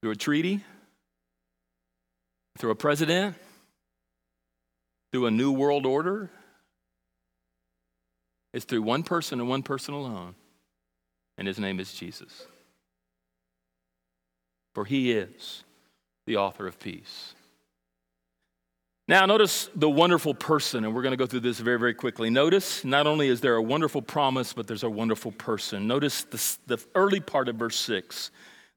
[0.00, 0.64] Through a treaty?
[2.58, 3.36] Through a president?
[5.12, 6.30] Through a new world order?
[8.52, 10.34] It's through one person and one person alone,
[11.38, 12.46] and his name is Jesus.
[14.74, 15.64] For he is
[16.26, 17.34] the author of peace.
[19.08, 22.30] Now, notice the wonderful person, and we're going to go through this very, very quickly.
[22.30, 25.88] Notice not only is there a wonderful promise, but there's a wonderful person.
[25.88, 28.30] Notice the, the early part of verse 6.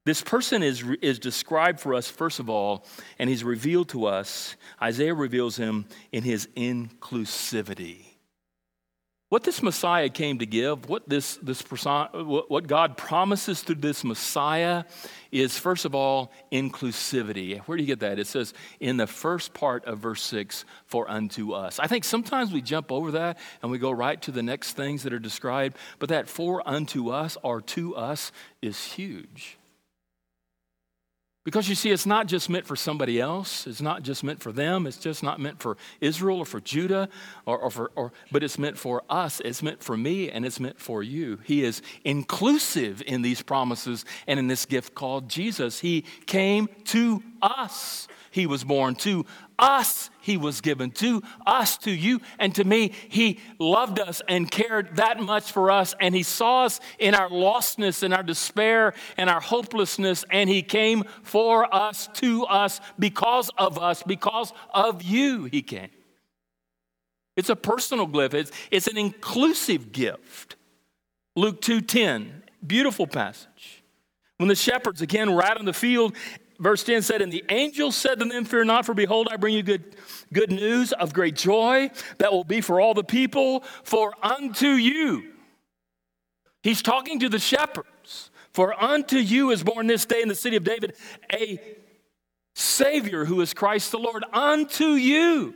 [0.04, 2.86] This person is, is described for us, first of all,
[3.20, 4.56] and he's revealed to us.
[4.82, 8.15] Isaiah reveals him in his inclusivity.
[9.28, 14.04] What this Messiah came to give, what, this, this, person, what God promises through this
[14.04, 14.84] Messiah
[15.32, 17.58] is, first of all, inclusivity.
[17.62, 18.20] Where do you get that?
[18.20, 21.80] It says in the first part of verse 6, for unto us.
[21.80, 25.02] I think sometimes we jump over that and we go right to the next things
[25.02, 28.30] that are described, but that for unto us or to us
[28.62, 29.58] is huge.
[31.46, 33.68] Because you see, it's not just meant for somebody else.
[33.68, 34.84] It's not just meant for them.
[34.84, 37.08] It's just not meant for Israel or for Judah,
[37.46, 39.38] or, or for, or, but it's meant for us.
[39.44, 41.38] It's meant for me, and it's meant for you.
[41.44, 45.78] He is inclusive in these promises and in this gift called Jesus.
[45.78, 48.08] He came to us.
[48.36, 49.26] He was born to
[49.58, 52.90] us he was given to us, to you, and to me.
[53.08, 57.28] He loved us and cared that much for us, and He saw us in our
[57.28, 63.50] lostness and our despair and our hopelessness, and He came for us, to us, because
[63.56, 65.90] of us, because of you, He came.
[67.36, 70.56] It's a personal gift, it's, it's an inclusive gift.
[71.36, 73.84] Luke 2:10, beautiful passage.
[74.38, 76.16] When the shepherds again were out in the field
[76.58, 79.54] verse 10 said, And the angel said to them, Fear not, for behold, I bring
[79.54, 79.96] you good,
[80.32, 85.32] good news of great joy that will be for all the people, for unto you.
[86.62, 88.30] He's talking to the shepherds.
[88.52, 90.94] For unto you is born this day in the city of David
[91.32, 91.60] a
[92.54, 94.24] Savior who is Christ the Lord.
[94.32, 95.54] Unto you.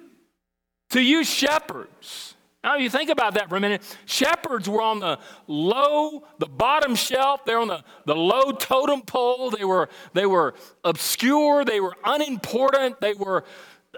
[0.91, 2.30] To you, shepherds.
[2.63, 3.83] Now, if you think about that for a minute.
[4.05, 7.45] Shepherds were on the low, the bottom shelf.
[7.45, 9.51] They're on the, the low totem pole.
[9.51, 11.65] They were, they were obscure.
[11.65, 13.01] They were unimportant.
[13.01, 13.45] They were,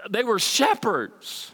[0.09, 1.53] they were shepherds.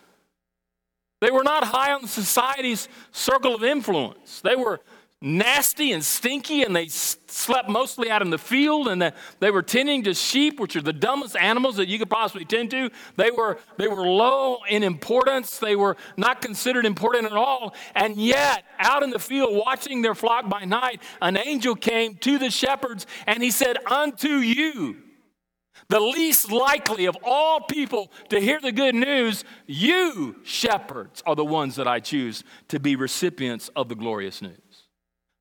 [1.21, 4.41] They were not high on society's circle of influence.
[4.41, 4.79] They were
[5.21, 10.03] nasty and stinky, and they slept mostly out in the field, and they were tending
[10.03, 12.89] to sheep, which are the dumbest animals that you could possibly tend to.
[13.17, 17.75] They were, they were low in importance, they were not considered important at all.
[17.95, 22.37] And yet, out in the field, watching their flock by night, an angel came to
[22.37, 24.97] the shepherds, and he said, Unto you,
[25.89, 31.45] the least likely of all people to hear the good news, you shepherds are the
[31.45, 34.68] ones that I choose to be recipients of the glorious news.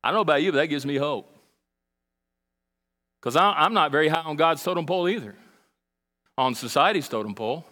[0.02, 1.34] I don't know about you, but that gives me hope.
[3.20, 5.34] Because I'm not very high on God's totem pole either,
[6.36, 7.66] on society's totem pole.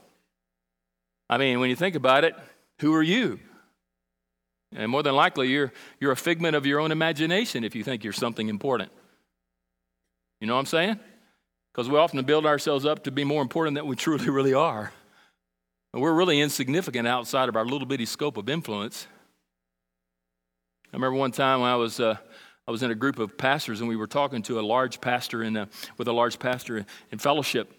[1.31, 2.35] I mean, when you think about it,
[2.81, 3.39] who are you?
[4.75, 8.03] And more than likely, you're, you're a figment of your own imagination if you think
[8.03, 8.91] you're something important.
[10.41, 11.01] You know what I'm saying?
[11.73, 14.93] Because we often build ourselves up to be more important than we truly, really are.
[15.93, 19.07] And we're really insignificant outside of our little bitty scope of influence.
[20.93, 22.17] I remember one time when I was, uh,
[22.67, 25.43] I was in a group of pastors and we were talking to a large pastor
[25.43, 25.69] in a,
[25.99, 27.73] with a large pastor in fellowship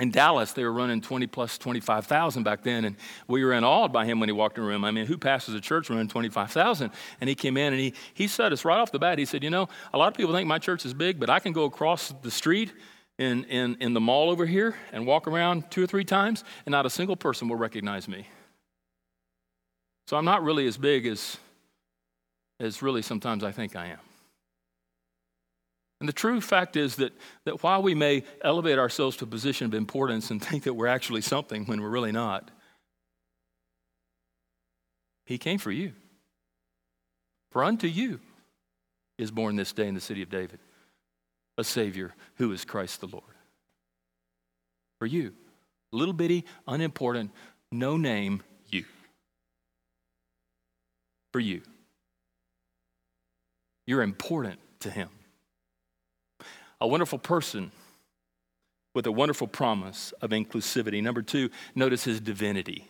[0.00, 2.96] in Dallas, they were running 20 plus 25,000 back then, and
[3.28, 4.84] we were in awe by him when he walked in the room.
[4.84, 6.90] I mean, who passes a church running 25,000?
[7.20, 9.44] And he came in and he, he said us right off the bat, he said,
[9.44, 11.64] You know, a lot of people think my church is big, but I can go
[11.64, 12.72] across the street
[13.18, 16.72] in, in, in the mall over here and walk around two or three times, and
[16.72, 18.26] not a single person will recognize me.
[20.08, 21.38] So I'm not really as big as
[22.60, 23.98] as really sometimes I think I am.
[26.00, 27.12] And the true fact is that,
[27.44, 30.86] that while we may elevate ourselves to a position of importance and think that we're
[30.86, 32.50] actually something when we're really not,
[35.26, 35.92] He came for you.
[37.52, 38.20] For unto you
[39.16, 40.58] is born this day in the city of David
[41.56, 43.22] a Savior who is Christ the Lord.
[44.98, 45.34] For you,
[45.92, 47.30] little bitty, unimportant,
[47.70, 48.84] no name, you.
[51.32, 51.62] For you.
[53.86, 55.08] You're important to Him.
[56.80, 57.72] A wonderful person
[58.94, 61.02] with a wonderful promise of inclusivity.
[61.02, 62.88] Number two, notice His divinity.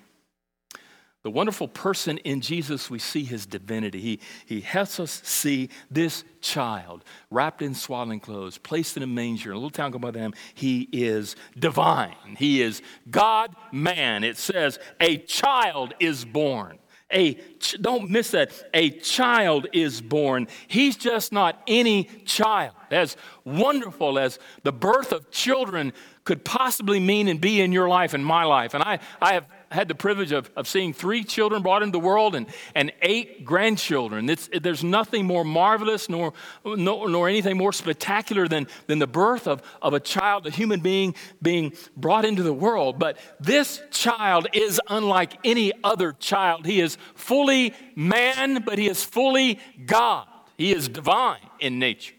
[1.25, 3.99] The wonderful person in Jesus, we see his divinity.
[3.99, 9.51] He, he helps us see this child wrapped in swaddling clothes, placed in a manger
[9.51, 10.35] in a little town called Bethlehem.
[10.53, 12.37] He is divine.
[12.37, 14.23] He is God man.
[14.23, 16.79] It says, a child is born
[17.13, 17.39] a
[17.81, 18.51] don't miss that.
[18.73, 20.49] A child is born.
[20.67, 22.75] He's just not any child.
[22.91, 25.93] As wonderful as the birth of children
[26.25, 28.75] could possibly mean and be in your life and my life.
[28.75, 32.05] And I, I have had the privilege of, of seeing three children brought into the
[32.05, 34.29] world and, and eight grandchildren.
[34.31, 36.33] It's, there's nothing more marvelous nor,
[36.65, 40.81] nor, nor anything more spectacular than, than the birth of, of a child, a human
[40.81, 42.99] being being brought into the world.
[42.99, 46.67] But this child is unlike any other child.
[46.67, 50.27] He is fully man, but he is fully God.
[50.57, 52.15] He is divine in nature.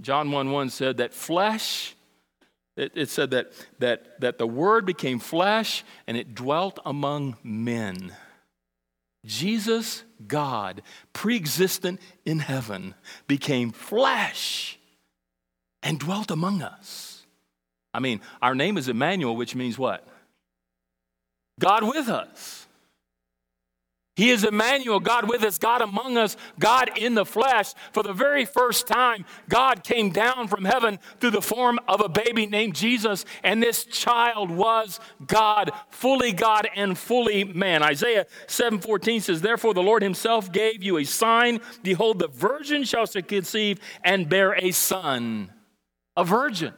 [0.00, 1.95] John 1 1 said that flesh
[2.76, 8.12] it, it said that, that, that the Word became flesh and it dwelt among men.
[9.24, 12.94] Jesus, God, pre existent in heaven,
[13.26, 14.78] became flesh
[15.82, 17.24] and dwelt among us.
[17.92, 20.06] I mean, our name is Immanuel, which means what?
[21.58, 22.65] God with us.
[24.16, 27.74] He is Emmanuel, God with us, God among us, God in the flesh.
[27.92, 32.08] For the very first time, God came down from heaven through the form of a
[32.08, 37.82] baby named Jesus, and this child was God, fully God and fully man.
[37.82, 43.06] Isaiah 7:14 says, "Therefore the Lord himself gave you a sign: behold, the virgin shall
[43.06, 45.52] conceive and bear a son."
[46.16, 46.72] A virgin.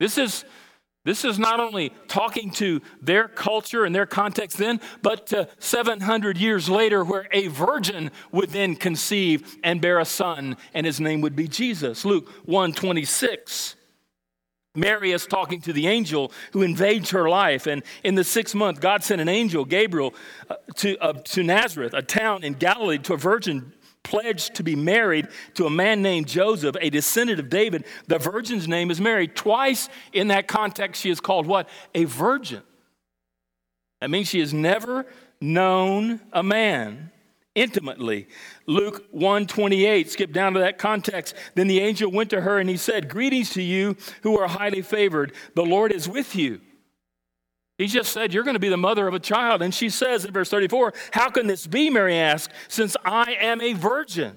[0.00, 0.46] This is
[1.08, 6.36] this is not only talking to their culture and their context then, but to 700
[6.36, 11.22] years later, where a virgin would then conceive and bear a son, and his name
[11.22, 12.04] would be Jesus.
[12.04, 13.76] Luke 1 26.
[14.74, 17.66] Mary is talking to the angel who invades her life.
[17.66, 20.14] And in the sixth month, God sent an angel, Gabriel,
[20.50, 23.72] uh, to, uh, to Nazareth, a town in Galilee, to a virgin
[24.02, 27.84] pledged to be married to a man named Joseph, a descendant of David.
[28.06, 29.28] The virgin's name is Mary.
[29.28, 31.68] Twice in that context, she is called what?
[31.94, 32.62] A virgin.
[34.00, 35.06] That means she has never
[35.40, 37.10] known a man
[37.54, 38.28] intimately.
[38.66, 41.34] Luke 128, skip down to that context.
[41.54, 44.82] Then the angel went to her and he said, Greetings to you who are highly
[44.82, 45.32] favored.
[45.54, 46.60] The Lord is with you.
[47.78, 49.62] He just said, You're going to be the mother of a child.
[49.62, 51.88] And she says in verse 34, How can this be?
[51.88, 54.36] Mary asked, since I am a virgin.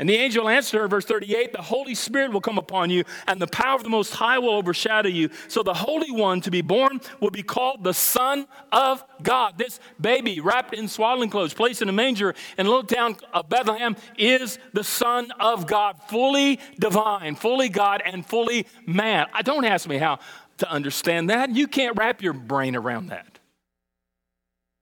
[0.00, 3.02] And the angel answered her, in verse 38, The Holy Spirit will come upon you,
[3.26, 5.28] and the power of the Most High will overshadow you.
[5.48, 9.58] So the Holy One to be born will be called the Son of God.
[9.58, 13.48] This baby, wrapped in swaddling clothes, placed in a manger in a little town of
[13.48, 19.26] Bethlehem, is the Son of God, fully divine, fully God, and fully man.
[19.34, 20.20] I don't ask me how
[20.58, 21.54] to understand that.
[21.54, 23.38] You can't wrap your brain around that.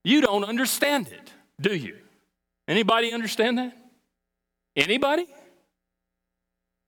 [0.05, 1.97] You don't understand it, do you?
[2.68, 3.77] Anybody understand that?
[4.74, 5.27] Anybody?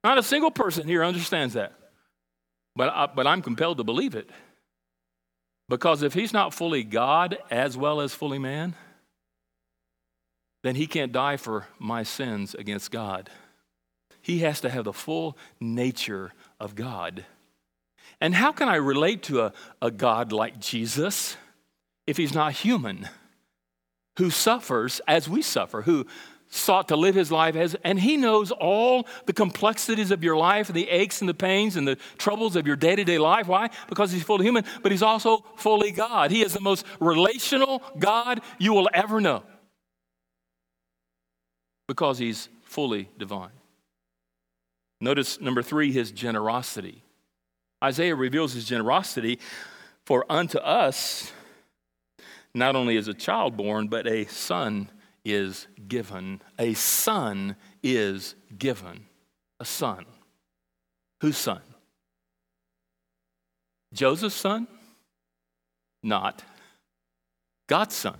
[0.04, 1.72] Not a single person here understands that.
[2.76, 4.30] But, I, but I'm compelled to believe it.
[5.68, 8.74] Because if he's not fully God as well as fully man,
[10.62, 13.30] then he can't die for my sins against God.
[14.20, 17.24] He has to have the full nature of God.
[18.20, 21.36] And how can I relate to a, a God like Jesus
[22.06, 23.08] if he's not human,
[24.18, 26.06] who suffers as we suffer, who
[26.50, 30.68] sought to live his life as, and he knows all the complexities of your life,
[30.68, 33.46] the aches and the pains and the troubles of your day to day life.
[33.46, 33.68] Why?
[33.88, 36.30] Because he's fully human, but he's also fully God.
[36.30, 39.42] He is the most relational God you will ever know
[41.86, 43.50] because he's fully divine.
[45.00, 47.02] Notice number three, his generosity.
[47.82, 49.38] Isaiah reveals his generosity,
[50.04, 51.32] for unto us
[52.54, 54.90] not only is a child born, but a son
[55.24, 56.40] is given.
[56.58, 59.06] A son is given.
[59.60, 60.04] A son.
[61.20, 61.60] Whose son?
[63.92, 64.66] Joseph's son?
[66.02, 66.42] Not.
[67.68, 68.18] God's son.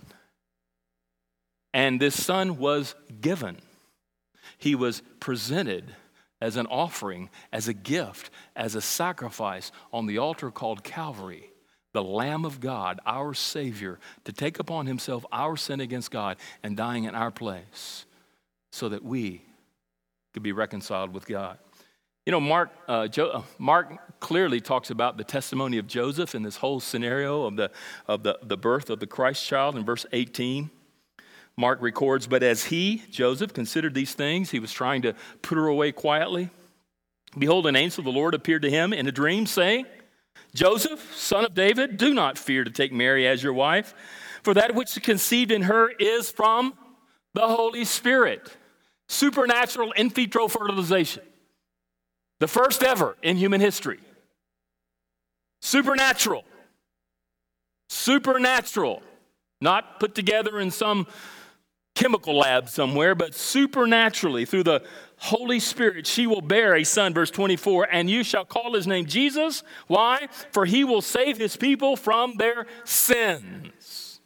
[1.73, 3.57] And this son was given.
[4.57, 5.95] He was presented
[6.41, 11.51] as an offering, as a gift, as a sacrifice on the altar called Calvary.
[11.91, 16.77] The Lamb of God, our Savior, to take upon Himself our sin against God and
[16.77, 18.05] dying in our place
[18.71, 19.43] so that we
[20.33, 21.57] could be reconciled with God.
[22.25, 26.43] You know, Mark, uh, jo- uh, Mark clearly talks about the testimony of Joseph in
[26.43, 27.71] this whole scenario of, the,
[28.07, 30.69] of the, the birth of the Christ child in verse 18.
[31.59, 35.67] Mark records, but as he, Joseph, considered these things, he was trying to put her
[35.67, 36.49] away quietly.
[37.37, 39.85] Behold, an angel of the Lord appeared to him in a dream, saying,
[40.55, 43.93] Joseph, son of David, do not fear to take Mary as your wife,
[44.41, 46.73] for that which is conceived in her is from
[47.33, 48.55] the Holy Spirit.
[49.09, 51.23] Supernatural in vitro fertilization.
[52.39, 53.99] The first ever in human history.
[55.61, 56.45] Supernatural.
[57.89, 59.03] Supernatural,
[59.59, 61.05] not put together in some
[61.95, 64.83] chemical lab somewhere, but supernaturally through the
[65.17, 69.05] Holy Spirit, she will bear a son, verse 24, and you shall call his name
[69.05, 69.63] Jesus.
[69.87, 70.29] Why?
[70.51, 74.21] For he will save his people from their sins.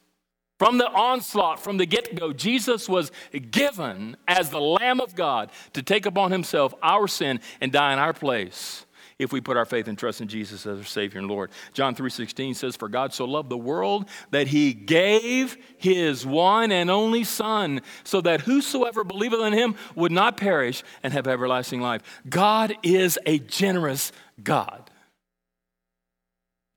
[0.59, 3.11] From the onslaught, from the get go, Jesus was
[3.51, 7.99] given as the Lamb of God to take upon himself our sin and die in
[7.99, 8.85] our place
[9.23, 11.49] if we put our faith and trust in Jesus as our Savior and Lord.
[11.73, 16.91] John 3:16 says, "For God so loved the world that he gave his one and
[16.91, 22.21] only Son, so that whosoever believeth in him would not perish and have everlasting life."
[22.29, 24.11] God is a generous
[24.43, 24.91] God.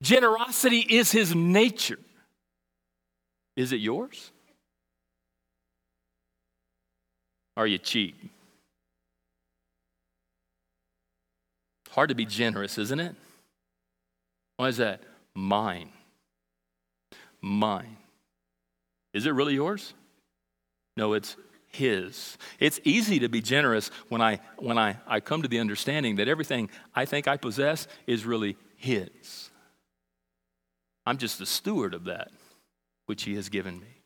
[0.03, 1.99] Generosity is his nature.
[3.57, 4.31] Is it yours?
[7.57, 8.15] Are you cheap?
[11.97, 13.17] Hard to be generous, isn't it?
[14.59, 15.01] Why is that?
[15.35, 15.89] Mine.
[17.41, 17.97] Mine.
[19.15, 19.95] Is it really yours?
[20.99, 21.37] No, it's
[21.69, 22.37] his.
[22.61, 26.29] It's easy to be generous when I when I, I come to the understanding that
[26.29, 29.51] everything I think I possess is really his.
[31.07, 32.31] I'm just the steward of that
[33.07, 34.03] which he has given me,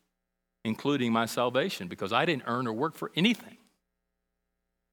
[0.65, 3.57] including my salvation, because I didn't earn or work for anything.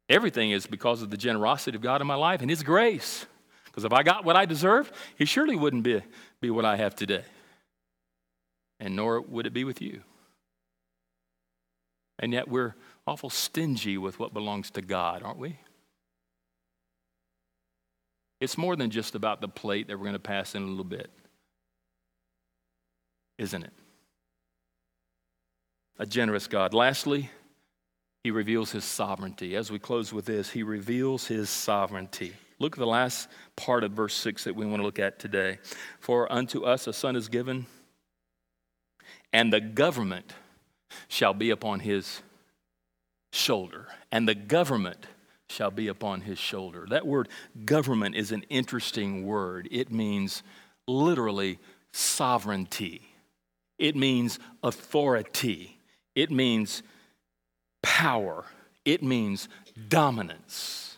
[0.09, 3.25] Everything is because of the generosity of God in my life and His grace.
[3.65, 6.01] Because if I got what I deserved, it surely wouldn't be,
[6.41, 7.23] be what I have today.
[8.79, 10.01] And nor would it be with you.
[12.19, 15.59] And yet we're awful stingy with what belongs to God, aren't we?
[18.39, 20.83] It's more than just about the plate that we're going to pass in a little
[20.83, 21.09] bit,
[23.37, 23.73] isn't it?
[25.99, 26.73] A generous God.
[26.73, 27.31] Lastly,
[28.23, 29.55] he reveals his sovereignty.
[29.55, 32.33] As we close with this, he reveals his sovereignty.
[32.59, 35.59] Look at the last part of verse 6 that we want to look at today.
[35.99, 37.67] For unto us a son is given,
[39.31, 40.33] and the government
[41.07, 42.21] shall be upon his
[43.31, 43.87] shoulder.
[44.11, 45.05] And the government
[45.49, 46.85] shall be upon his shoulder.
[46.89, 47.29] That word
[47.65, 49.67] government is an interesting word.
[49.71, 50.43] It means
[50.87, 51.59] literally
[51.91, 53.01] sovereignty,
[53.77, 55.79] it means authority,
[56.15, 56.83] it means
[57.81, 58.45] power,
[58.85, 59.49] it means
[59.87, 60.97] dominance.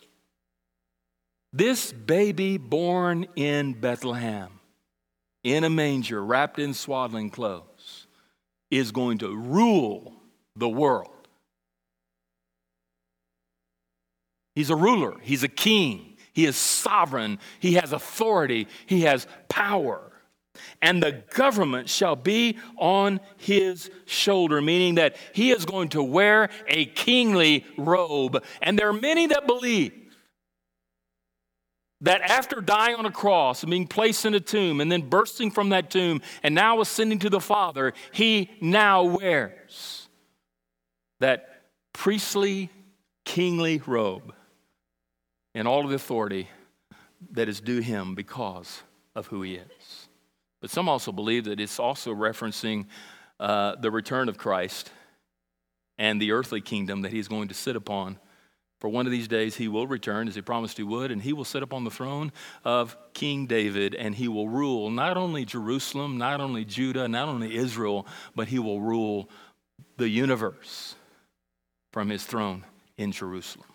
[1.52, 4.60] This baby born in Bethlehem,
[5.42, 8.06] in a manger, wrapped in swaddling clothes,
[8.70, 10.14] is going to rule
[10.54, 11.10] the world.
[14.54, 20.09] He's a ruler, he's a king, he is sovereign, he has authority, he has power
[20.82, 26.48] and the government shall be on his shoulder, meaning that he is going to wear
[26.66, 28.42] a kingly robe.
[28.62, 29.92] And there are many that believe
[32.02, 35.50] that after dying on a cross and being placed in a tomb and then bursting
[35.50, 40.08] from that tomb and now ascending to the Father, he now wears
[41.20, 42.70] that priestly,
[43.24, 44.32] kingly robe
[45.54, 46.48] and all of the authority
[47.32, 48.82] that is due him because
[49.14, 49.79] of who he is.
[50.60, 52.86] But some also believe that it's also referencing
[53.38, 54.90] uh, the return of Christ
[55.98, 58.18] and the earthly kingdom that he's going to sit upon.
[58.78, 61.34] For one of these days, he will return as he promised he would, and he
[61.34, 62.32] will sit upon the throne
[62.64, 67.54] of King David, and he will rule not only Jerusalem, not only Judah, not only
[67.54, 69.28] Israel, but he will rule
[69.98, 70.94] the universe
[71.92, 72.64] from his throne
[72.96, 73.66] in Jerusalem.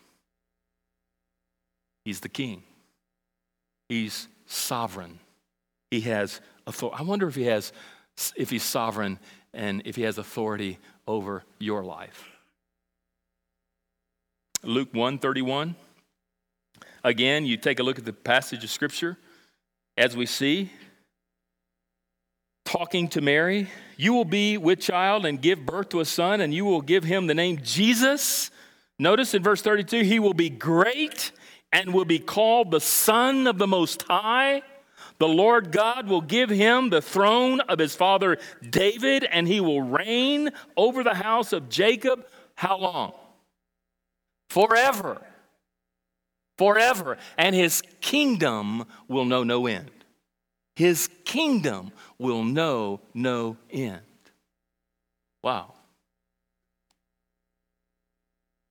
[2.04, 2.64] He's the king,
[3.90, 5.20] he's sovereign,
[5.92, 6.98] he has authority.
[7.00, 7.72] I wonder if he has,
[8.36, 9.20] if he's sovereign
[9.54, 12.26] and if he has authority over your life.
[14.64, 15.76] Luke 1 31.
[17.04, 19.18] Again, you take a look at the passage of scripture
[19.98, 20.72] as we see
[22.66, 26.54] talking to Mary, you will be with child and give birth to a son, and
[26.54, 28.52] you will give him the name Jesus.
[29.00, 31.32] Notice in verse 32 he will be great
[31.72, 34.62] and will be called the Son of the Most High.
[35.18, 38.38] The Lord God will give him the throne of his father
[38.70, 42.26] David, and he will reign over the house of Jacob.
[42.56, 43.14] How long?
[44.50, 45.22] Forever.
[46.58, 47.18] Forever.
[47.38, 49.92] And his kingdom will know no end.
[50.76, 54.02] His kingdom will know no end.
[55.42, 55.74] Wow.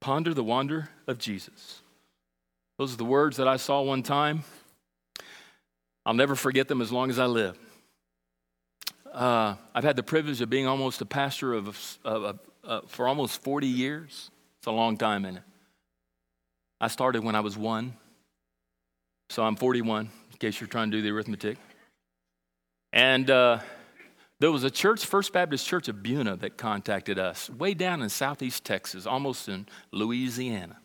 [0.01, 1.81] Ponder the wonder of Jesus.
[2.79, 4.45] Those are the words that I saw one time
[6.07, 7.59] I'll never forget them as long as I live.
[9.13, 13.43] Uh, I've had the privilege of being almost a pastor of, of, uh, for almost
[13.43, 14.31] 40 years.
[14.59, 15.43] It's a long time in it.
[16.81, 17.95] I started when I was one,
[19.31, 21.59] so I'm 41, in case you're trying to do the arithmetic.
[22.93, 23.61] And uh,
[24.41, 28.09] There was a church, First Baptist Church of Buna, that contacted us way down in
[28.09, 30.77] southeast Texas, almost in Louisiana.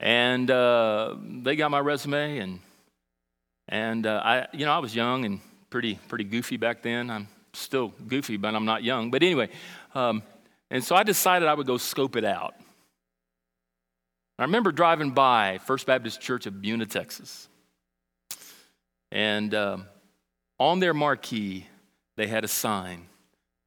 [0.00, 2.60] And uh, they got my resume, and
[3.68, 5.40] and uh, I, you know, I was young and
[5.70, 7.10] pretty pretty goofy back then.
[7.10, 9.10] I'm still goofy, but I'm not young.
[9.10, 9.50] But anyway,
[9.94, 10.22] um,
[10.70, 12.54] and so I decided I would go scope it out.
[14.38, 17.48] I remember driving by First Baptist Church of Buna, Texas,
[19.10, 19.86] and um,
[20.58, 21.66] on their marquee
[22.16, 23.06] they had a sign,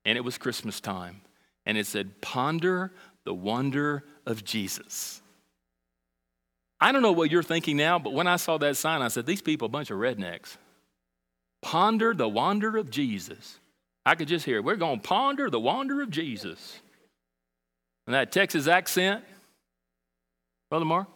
[0.06, 1.22] and it was Christmas time,
[1.66, 2.92] and it said, "Ponder
[3.24, 5.21] the wonder of Jesus."
[6.82, 9.28] I don't know what you're thinking now, but when I saw that sign, I said,
[9.28, 10.58] These people a bunch of rednecks.
[11.62, 13.60] Ponder the wonder of Jesus.
[14.04, 14.64] I could just hear it.
[14.64, 16.80] We're going to ponder the wonder of Jesus.
[18.08, 19.24] And that Texas accent,
[20.72, 21.08] Brother Mark,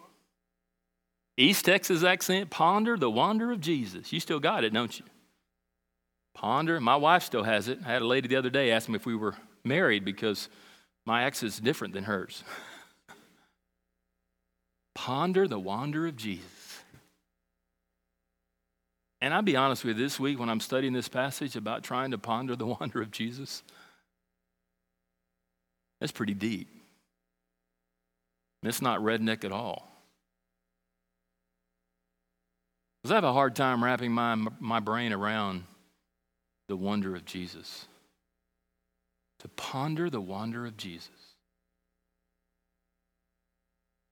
[1.36, 4.14] East Texas accent, ponder the wonder of Jesus.
[4.14, 5.06] You still got it, don't you?
[6.36, 6.80] Ponder.
[6.80, 7.80] My wife still has it.
[7.84, 10.48] I had a lady the other day ask me if we were married because
[11.08, 12.44] my accent's different than hers.
[14.96, 16.80] Ponder the wonder of Jesus.
[19.22, 22.12] And I'll be honest with you, this week when I'm studying this passage about trying
[22.12, 23.64] to ponder the wonder of Jesus,
[26.00, 26.70] that's pretty deep.
[28.64, 29.92] It's not redneck at all.
[33.02, 35.64] Because I have a hard time wrapping my, my brain around
[36.68, 37.86] the wonder of Jesus.
[39.40, 41.10] To ponder the wonder of Jesus.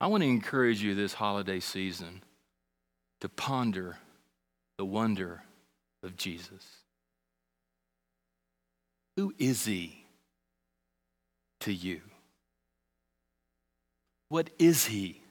[0.03, 2.23] I want to encourage you this holiday season
[3.21, 3.95] to ponder
[4.77, 5.43] the wonder
[6.03, 6.67] of Jesus.
[9.15, 10.03] Who is he
[11.61, 12.01] to you?
[14.27, 15.21] What is he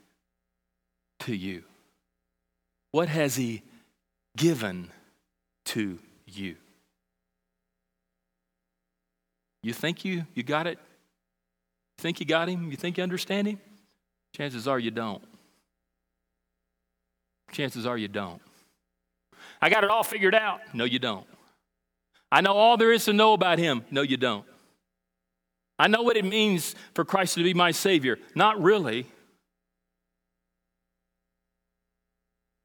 [1.19, 1.65] to you?
[2.89, 3.61] What has he
[4.35, 4.89] given
[5.65, 6.55] to you?
[9.61, 10.79] You think you, you got it?
[10.79, 12.71] You think you got him?
[12.71, 13.59] You think you understand him?
[14.35, 15.23] Chances are you don't.
[17.51, 18.41] Chances are you don't.
[19.61, 20.59] I got it all figured out.
[20.73, 21.27] No, you don't.
[22.31, 23.85] I know all there is to know about him.
[23.91, 24.45] No, you don't.
[25.77, 28.17] I know what it means for Christ to be my Savior.
[28.35, 29.05] Not really.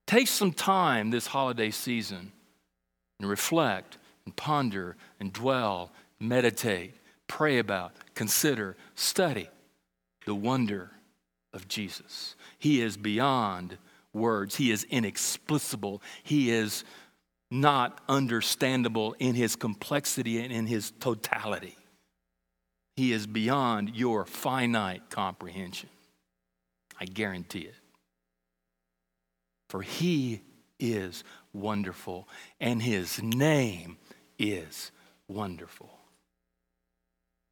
[0.06, 2.32] Take some time this holiday season
[3.20, 6.94] and reflect and ponder and dwell, meditate,
[7.26, 9.48] pray about, consider, study
[10.24, 10.90] the wonder
[11.52, 12.36] of Jesus.
[12.58, 13.78] He is beyond
[14.12, 16.84] words, He is inexplicable, He is
[17.50, 21.76] not understandable in His complexity and in His totality.
[22.96, 25.88] He is beyond your finite comprehension.
[27.00, 27.74] I guarantee it.
[29.70, 30.42] For He
[30.80, 32.28] is wonderful,
[32.60, 33.98] and His name
[34.38, 34.90] is
[35.28, 35.90] wonderful.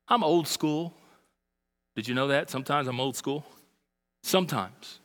[0.08, 0.94] I'm old school.
[1.94, 2.50] Did you know that?
[2.50, 3.44] Sometimes I'm old school.
[4.26, 4.98] Sometimes.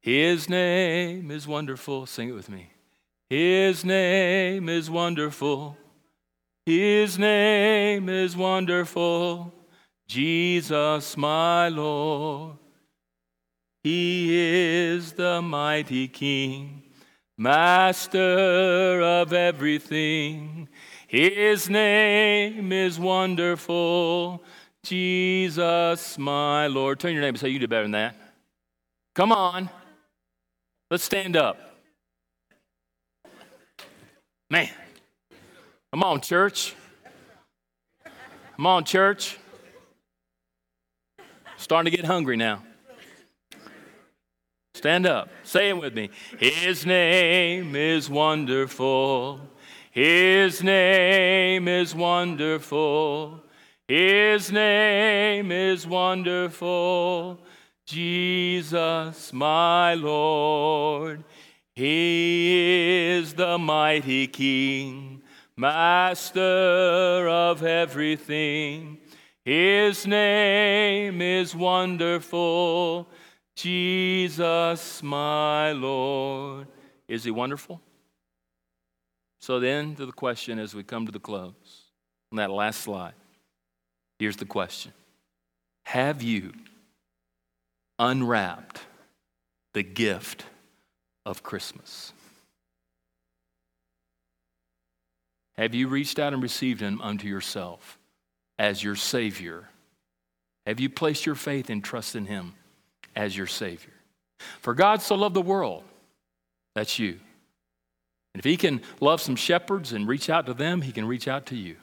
[0.00, 2.06] His name is wonderful.
[2.06, 2.70] Sing it with me.
[3.28, 5.76] His name is wonderful.
[6.64, 9.52] His name is wonderful.
[10.08, 12.56] Jesus, my Lord.
[13.84, 16.82] He is the mighty King,
[17.36, 20.66] Master of everything.
[21.08, 24.42] His name is wonderful.
[24.82, 26.98] Jesus, my Lord.
[26.98, 28.16] Turn your name and say, You do better than that.
[29.14, 29.68] Come on.
[30.90, 31.58] Let's stand up.
[34.48, 34.68] Man.
[35.92, 36.74] Come on, church.
[38.56, 39.38] Come on, church.
[41.56, 42.62] Starting to get hungry now.
[44.74, 45.28] Stand up.
[45.42, 46.10] Say it with me.
[46.38, 49.40] His name is wonderful.
[49.90, 53.42] His name is wonderful.
[53.90, 57.40] His name is wonderful,
[57.86, 61.24] Jesus my Lord.
[61.74, 65.24] He is the mighty King,
[65.56, 68.98] Master of everything.
[69.44, 73.08] His name is wonderful,
[73.56, 76.68] Jesus my Lord.
[77.08, 77.80] Is he wonderful?
[79.40, 81.86] So then, to the question as we come to the close
[82.30, 83.14] on that last slide.
[84.20, 84.92] Here's the question
[85.84, 86.52] Have you
[87.98, 88.82] unwrapped
[89.72, 90.44] the gift
[91.24, 92.12] of Christmas?
[95.56, 97.98] Have you reached out and received Him unto yourself
[98.58, 99.70] as your Savior?
[100.66, 102.52] Have you placed your faith and trust in Him
[103.16, 103.94] as your Savior?
[104.60, 105.82] For God so loved the world,
[106.74, 107.18] that's you,
[108.34, 111.26] And if he can love some shepherds and reach out to them, he can reach
[111.26, 111.76] out to you.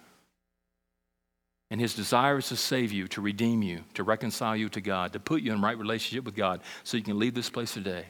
[1.70, 5.13] And his desire is to save you, to redeem you, to reconcile you to God,
[5.13, 8.05] to put you in right relationship with God so you can leave this place today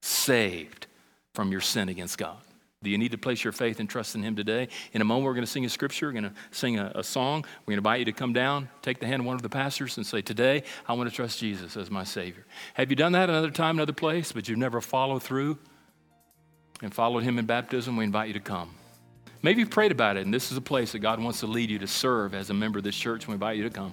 [0.00, 0.86] saved
[1.34, 2.38] from your sin against God.
[2.82, 4.68] Do you need to place your faith and trust in Him today?
[4.92, 7.04] In a moment, we're going to sing a scripture, we're going to sing a, a,
[7.04, 7.44] song.
[7.64, 9.48] We're going to invite you to come down, take the hand of one of the
[9.48, 12.44] pastors, and say, Today, I want to trust Jesus as my Savior.
[12.74, 15.58] Have you done that another time, another place, but you've never followed through
[16.82, 17.96] and followed Him in baptism?
[17.96, 18.74] We invite you to come.
[19.42, 21.68] Maybe you've prayed about it, and this is a place that God wants to lead
[21.68, 23.26] you to serve as a member of this church.
[23.26, 23.92] We invite you to come.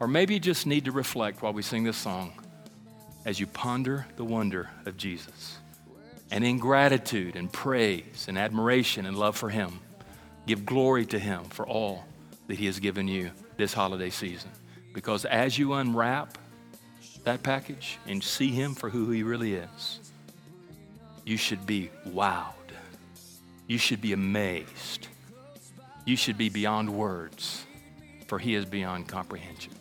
[0.00, 2.32] Or maybe you just need to reflect while we sing this song
[3.26, 5.58] as you ponder the wonder of Jesus.
[6.30, 9.80] And in gratitude and praise and admiration and love for Him,
[10.46, 12.04] give glory to Him for all
[12.46, 14.50] that He has given you this holiday season.
[14.94, 16.38] Because as you unwrap
[17.24, 20.00] that package and see Him for who He really is,
[21.26, 22.54] you should be wowed.
[23.68, 25.08] You should be amazed.
[26.06, 27.66] You should be beyond words,
[28.26, 29.74] for He is beyond comprehension.